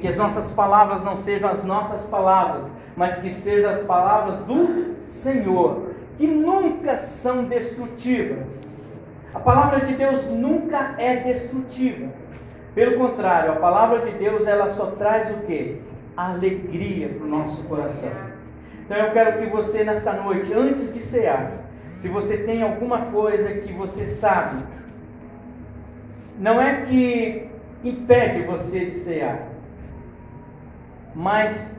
Que 0.00 0.08
as 0.08 0.16
nossas 0.16 0.50
palavras 0.50 1.04
não 1.04 1.18
sejam 1.18 1.50
as 1.50 1.62
nossas 1.64 2.04
palavras, 2.06 2.64
mas 2.96 3.16
que 3.16 3.32
sejam 3.34 3.70
as 3.70 3.84
palavras 3.84 4.38
do 4.40 4.94
Senhor, 5.06 5.92
que 6.18 6.26
nunca 6.26 6.96
são 6.96 7.44
destrutivas. 7.44 8.46
A 9.32 9.38
palavra 9.38 9.80
de 9.86 9.94
Deus 9.94 10.24
nunca 10.26 10.94
é 10.98 11.16
destrutiva. 11.16 12.08
Pelo 12.74 12.98
contrário, 12.98 13.52
a 13.52 13.56
palavra 13.56 14.00
de 14.00 14.18
Deus 14.18 14.46
ela 14.46 14.68
só 14.68 14.86
traz 14.86 15.30
o 15.30 15.40
que? 15.46 15.80
Alegria 16.16 17.08
para 17.08 17.24
o 17.24 17.28
nosso 17.28 17.62
coração. 17.64 18.31
Então 18.84 18.96
eu 18.96 19.12
quero 19.12 19.38
que 19.38 19.46
você, 19.46 19.84
nesta 19.84 20.12
noite, 20.12 20.52
antes 20.52 20.92
de 20.92 21.00
cear, 21.00 21.52
se 21.96 22.08
você 22.08 22.36
tem 22.36 22.62
alguma 22.62 23.06
coisa 23.06 23.52
que 23.54 23.72
você 23.72 24.06
sabe, 24.06 24.62
não 26.38 26.60
é 26.60 26.82
que 26.82 27.48
impede 27.84 28.42
você 28.42 28.86
de 28.86 28.96
cear, 28.96 29.48
mas 31.14 31.78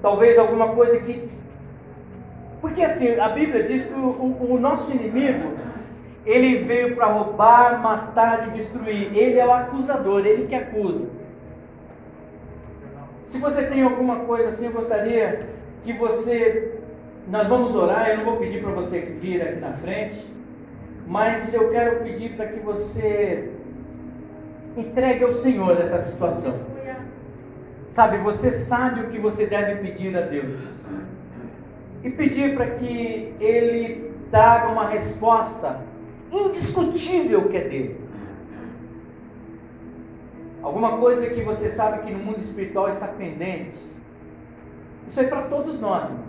talvez 0.00 0.38
alguma 0.38 0.68
coisa 0.68 1.00
que. 1.00 1.28
Porque 2.60 2.82
assim, 2.82 3.18
a 3.18 3.28
Bíblia 3.30 3.62
diz 3.64 3.86
que 3.86 3.94
o, 3.94 4.08
o, 4.08 4.54
o 4.54 4.60
nosso 4.60 4.90
inimigo, 4.90 5.56
ele 6.24 6.58
veio 6.58 6.94
para 6.94 7.06
roubar, 7.06 7.80
matar 7.82 8.48
e 8.48 8.50
destruir. 8.52 9.16
Ele 9.16 9.38
é 9.38 9.46
o 9.46 9.52
acusador, 9.52 10.26
ele 10.26 10.46
que 10.46 10.54
acusa. 10.54 11.06
Se 13.26 13.38
você 13.38 13.62
tem 13.62 13.82
alguma 13.82 14.20
coisa 14.20 14.48
assim, 14.48 14.66
eu 14.66 14.72
gostaria 14.72 15.57
que 15.84 15.92
você. 15.92 16.80
Nós 17.28 17.46
vamos 17.46 17.74
orar, 17.74 18.10
eu 18.10 18.18
não 18.18 18.24
vou 18.24 18.36
pedir 18.36 18.62
para 18.62 18.72
você 18.72 19.00
vir 19.00 19.42
aqui 19.42 19.60
na 19.60 19.72
frente, 19.74 20.26
mas 21.06 21.52
eu 21.52 21.70
quero 21.70 22.02
pedir 22.02 22.36
para 22.36 22.46
que 22.46 22.60
você 22.60 23.50
entregue 24.76 25.24
ao 25.24 25.32
Senhor 25.32 25.78
essa 25.78 26.00
situação. 26.00 26.58
Sabe, 27.90 28.18
você 28.18 28.52
sabe 28.52 29.00
o 29.00 29.08
que 29.08 29.18
você 29.18 29.44
deve 29.44 29.82
pedir 29.82 30.16
a 30.16 30.22
Deus. 30.22 30.58
E 32.02 32.10
pedir 32.10 32.54
para 32.54 32.70
que 32.70 33.34
Ele 33.40 34.12
traga 34.30 34.68
uma 34.68 34.88
resposta 34.88 35.80
indiscutível 36.30 37.48
que 37.48 37.56
é 37.56 37.68
dele. 37.68 38.00
Alguma 40.62 40.98
coisa 40.98 41.28
que 41.28 41.42
você 41.42 41.70
sabe 41.70 42.06
que 42.06 42.12
no 42.12 42.18
mundo 42.18 42.38
espiritual 42.38 42.88
está 42.88 43.06
pendente 43.06 43.78
isso 45.08 45.20
é 45.20 45.24
para 45.24 45.42
todos 45.42 45.80
nós, 45.80 46.04
irmãos. 46.04 46.28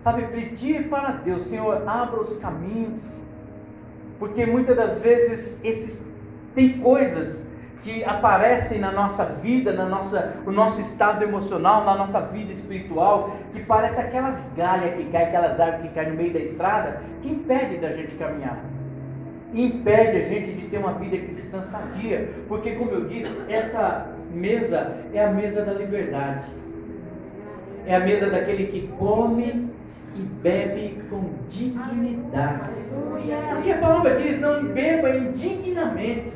Sabe, 0.00 0.22
pedir 0.28 0.88
para 0.88 1.10
Deus, 1.10 1.42
Senhor, 1.42 1.82
abra 1.86 2.20
os 2.20 2.36
caminhos. 2.38 3.02
Porque 4.20 4.46
muitas 4.46 4.76
das 4.76 5.00
vezes 5.00 5.60
esses, 5.64 6.00
tem 6.54 6.78
coisas 6.78 7.44
que 7.82 8.04
aparecem 8.04 8.78
na 8.78 8.92
nossa 8.92 9.24
vida, 9.24 9.72
na 9.72 9.84
nossa, 9.84 10.36
no 10.44 10.52
nosso 10.52 10.80
estado 10.80 11.22
emocional, 11.24 11.84
na 11.84 11.96
nossa 11.96 12.20
vida 12.20 12.52
espiritual, 12.52 13.36
que 13.52 13.60
parece 13.64 14.00
aquelas 14.00 14.48
galhas 14.56 14.94
que 14.94 15.10
caem, 15.10 15.26
aquelas 15.26 15.58
árvores 15.58 15.88
que 15.88 15.94
caem 15.94 16.10
no 16.10 16.16
meio 16.16 16.32
da 16.32 16.40
estrada, 16.40 17.02
que 17.20 17.28
impede 17.28 17.78
da 17.78 17.90
gente 17.90 18.14
caminhar. 18.14 18.58
Impede 19.52 20.18
a 20.18 20.22
gente 20.22 20.52
de 20.52 20.68
ter 20.68 20.78
uma 20.78 20.92
vida 20.92 21.16
cristã 21.16 21.62
sadia. 21.64 22.30
Porque, 22.48 22.72
como 22.72 22.92
eu 22.92 23.08
disse, 23.08 23.42
essa 23.48 24.06
mesa 24.32 24.98
é 25.12 25.24
a 25.24 25.30
mesa 25.30 25.64
da 25.64 25.72
liberdade 25.72 26.46
é 27.86 27.94
a 27.94 28.00
mesa 28.00 28.28
daquele 28.28 28.66
que 28.66 28.88
come 28.98 29.70
e 30.16 30.20
bebe 30.42 31.00
com 31.08 31.30
dignidade. 31.48 32.70
Porque 33.54 33.70
a 33.70 33.78
palavra 33.78 34.16
diz: 34.16 34.40
não 34.40 34.64
beba 34.64 35.16
indignamente. 35.16 36.32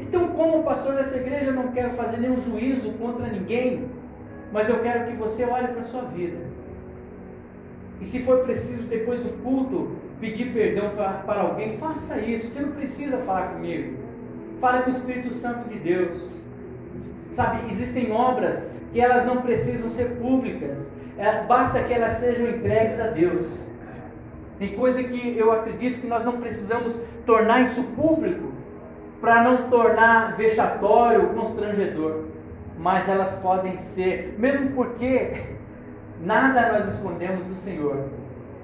Então, 0.00 0.28
como 0.28 0.64
pastor 0.64 0.94
dessa 0.94 1.16
igreja, 1.16 1.46
eu 1.46 1.54
não 1.54 1.68
quero 1.68 1.90
fazer 1.90 2.16
nenhum 2.16 2.40
juízo 2.40 2.92
contra 2.92 3.26
ninguém, 3.26 3.84
mas 4.52 4.68
eu 4.68 4.80
quero 4.80 5.06
que 5.06 5.16
você 5.16 5.44
olhe 5.44 5.68
para 5.68 5.82
a 5.82 5.84
sua 5.84 6.02
vida. 6.02 6.38
E 8.00 8.06
se 8.06 8.20
for 8.20 8.40
preciso, 8.40 8.84
depois 8.84 9.20
do 9.20 9.42
culto, 9.42 9.96
pedir 10.18 10.52
perdão 10.52 10.90
para, 10.96 11.12
para 11.18 11.40
alguém, 11.42 11.76
faça 11.76 12.18
isso. 12.18 12.48
Você 12.48 12.60
não 12.60 12.72
precisa 12.72 13.18
falar 13.18 13.48
comigo. 13.48 13.98
Fale 14.58 14.82
com 14.84 14.90
o 14.90 14.94
Espírito 14.94 15.32
Santo 15.34 15.68
de 15.68 15.78
Deus. 15.78 16.34
Sabe, 17.30 17.70
existem 17.70 18.10
obras 18.10 18.64
que 18.92 19.00
elas 19.00 19.24
não 19.24 19.38
precisam 19.38 19.90
ser 19.90 20.16
públicas, 20.16 20.76
é, 21.16 21.42
basta 21.44 21.82
que 21.82 21.92
elas 21.92 22.14
sejam 22.14 22.48
entregues 22.48 23.00
a 23.00 23.08
Deus. 23.08 23.46
Tem 24.58 24.74
coisa 24.74 25.02
que 25.02 25.36
eu 25.38 25.52
acredito 25.52 26.00
que 26.00 26.06
nós 26.06 26.24
não 26.24 26.40
precisamos 26.40 27.00
tornar 27.24 27.62
isso 27.62 27.82
público 27.96 28.52
para 29.20 29.42
não 29.42 29.68
tornar 29.70 30.36
vexatório, 30.36 31.28
constrangedor, 31.28 32.24
mas 32.78 33.08
elas 33.08 33.34
podem 33.36 33.76
ser, 33.76 34.34
mesmo 34.38 34.70
porque 34.70 35.34
nada 36.22 36.72
nós 36.72 36.88
escondemos 36.94 37.44
do 37.44 37.54
Senhor. 37.54 38.08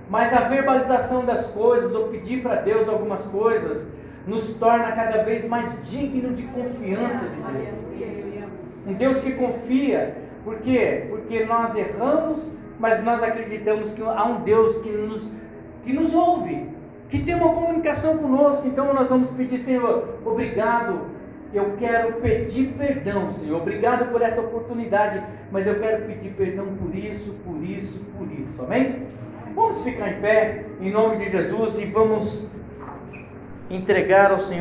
Mas 0.09 0.33
a 0.33 0.49
verbalização 0.49 1.25
das 1.25 1.47
coisas, 1.49 1.93
ou 1.95 2.09
pedir 2.09 2.43
para 2.43 2.57
Deus 2.57 2.89
algumas 2.89 3.27
coisas, 3.27 3.87
nos 4.27 4.55
torna 4.55 4.93
cada 4.93 5.23
vez 5.23 5.49
mais 5.49 5.71
digno 5.89 6.35
de 6.35 6.45
confiança 6.45 7.27
de 7.27 7.37
Deus. 7.37 8.36
Um 8.87 8.93
Deus 8.95 9.19
que 9.19 9.33
confia. 9.33 10.17
Por 10.45 10.59
quê? 10.59 11.07
Porque 11.11 11.45
nós 11.45 11.75
erramos, 11.75 12.53
mas 12.79 13.03
nós 13.03 13.23
acreditamos 13.23 13.93
que 13.93 14.03
há 14.03 14.25
um 14.25 14.43
Deus 14.43 14.79
que 14.79 14.91
nos, 14.91 15.23
que 15.85 15.93
nos 15.93 16.15
ouve, 16.15 16.69
que 17.11 17.19
tem 17.21 17.35
uma 17.35 17.53
comunicação 17.53 18.17
conosco. 18.19 18.67
Então 18.67 18.95
nós 18.95 19.09
vamos 19.09 19.31
pedir, 19.31 19.59
Senhor, 19.61 20.21
obrigado. 20.25 21.17
Eu 21.53 21.75
quero 21.79 22.15
pedir 22.21 22.75
perdão, 22.77 23.33
Senhor. 23.33 23.61
Obrigado 23.61 24.11
por 24.13 24.23
esta 24.23 24.41
oportunidade, 24.41 25.23
mas 25.51 25.67
eu 25.67 25.79
quero 25.81 26.05
pedir 26.07 26.31
perdão 26.31 26.67
por 26.81 26.95
isso, 26.95 27.35
por 27.45 27.63
isso, 27.63 28.05
por 28.17 28.31
isso. 28.31 28.63
Amém? 28.63 29.07
Vamos 29.55 29.83
ficar 29.83 30.11
em 30.11 30.21
pé, 30.21 30.65
em 30.81 30.91
nome 30.91 31.17
de 31.17 31.31
Jesus, 31.31 31.79
e 31.79 31.87
vamos 31.87 32.47
entregar 33.71 34.31
ao 34.31 34.41
Senhor. 34.41 34.55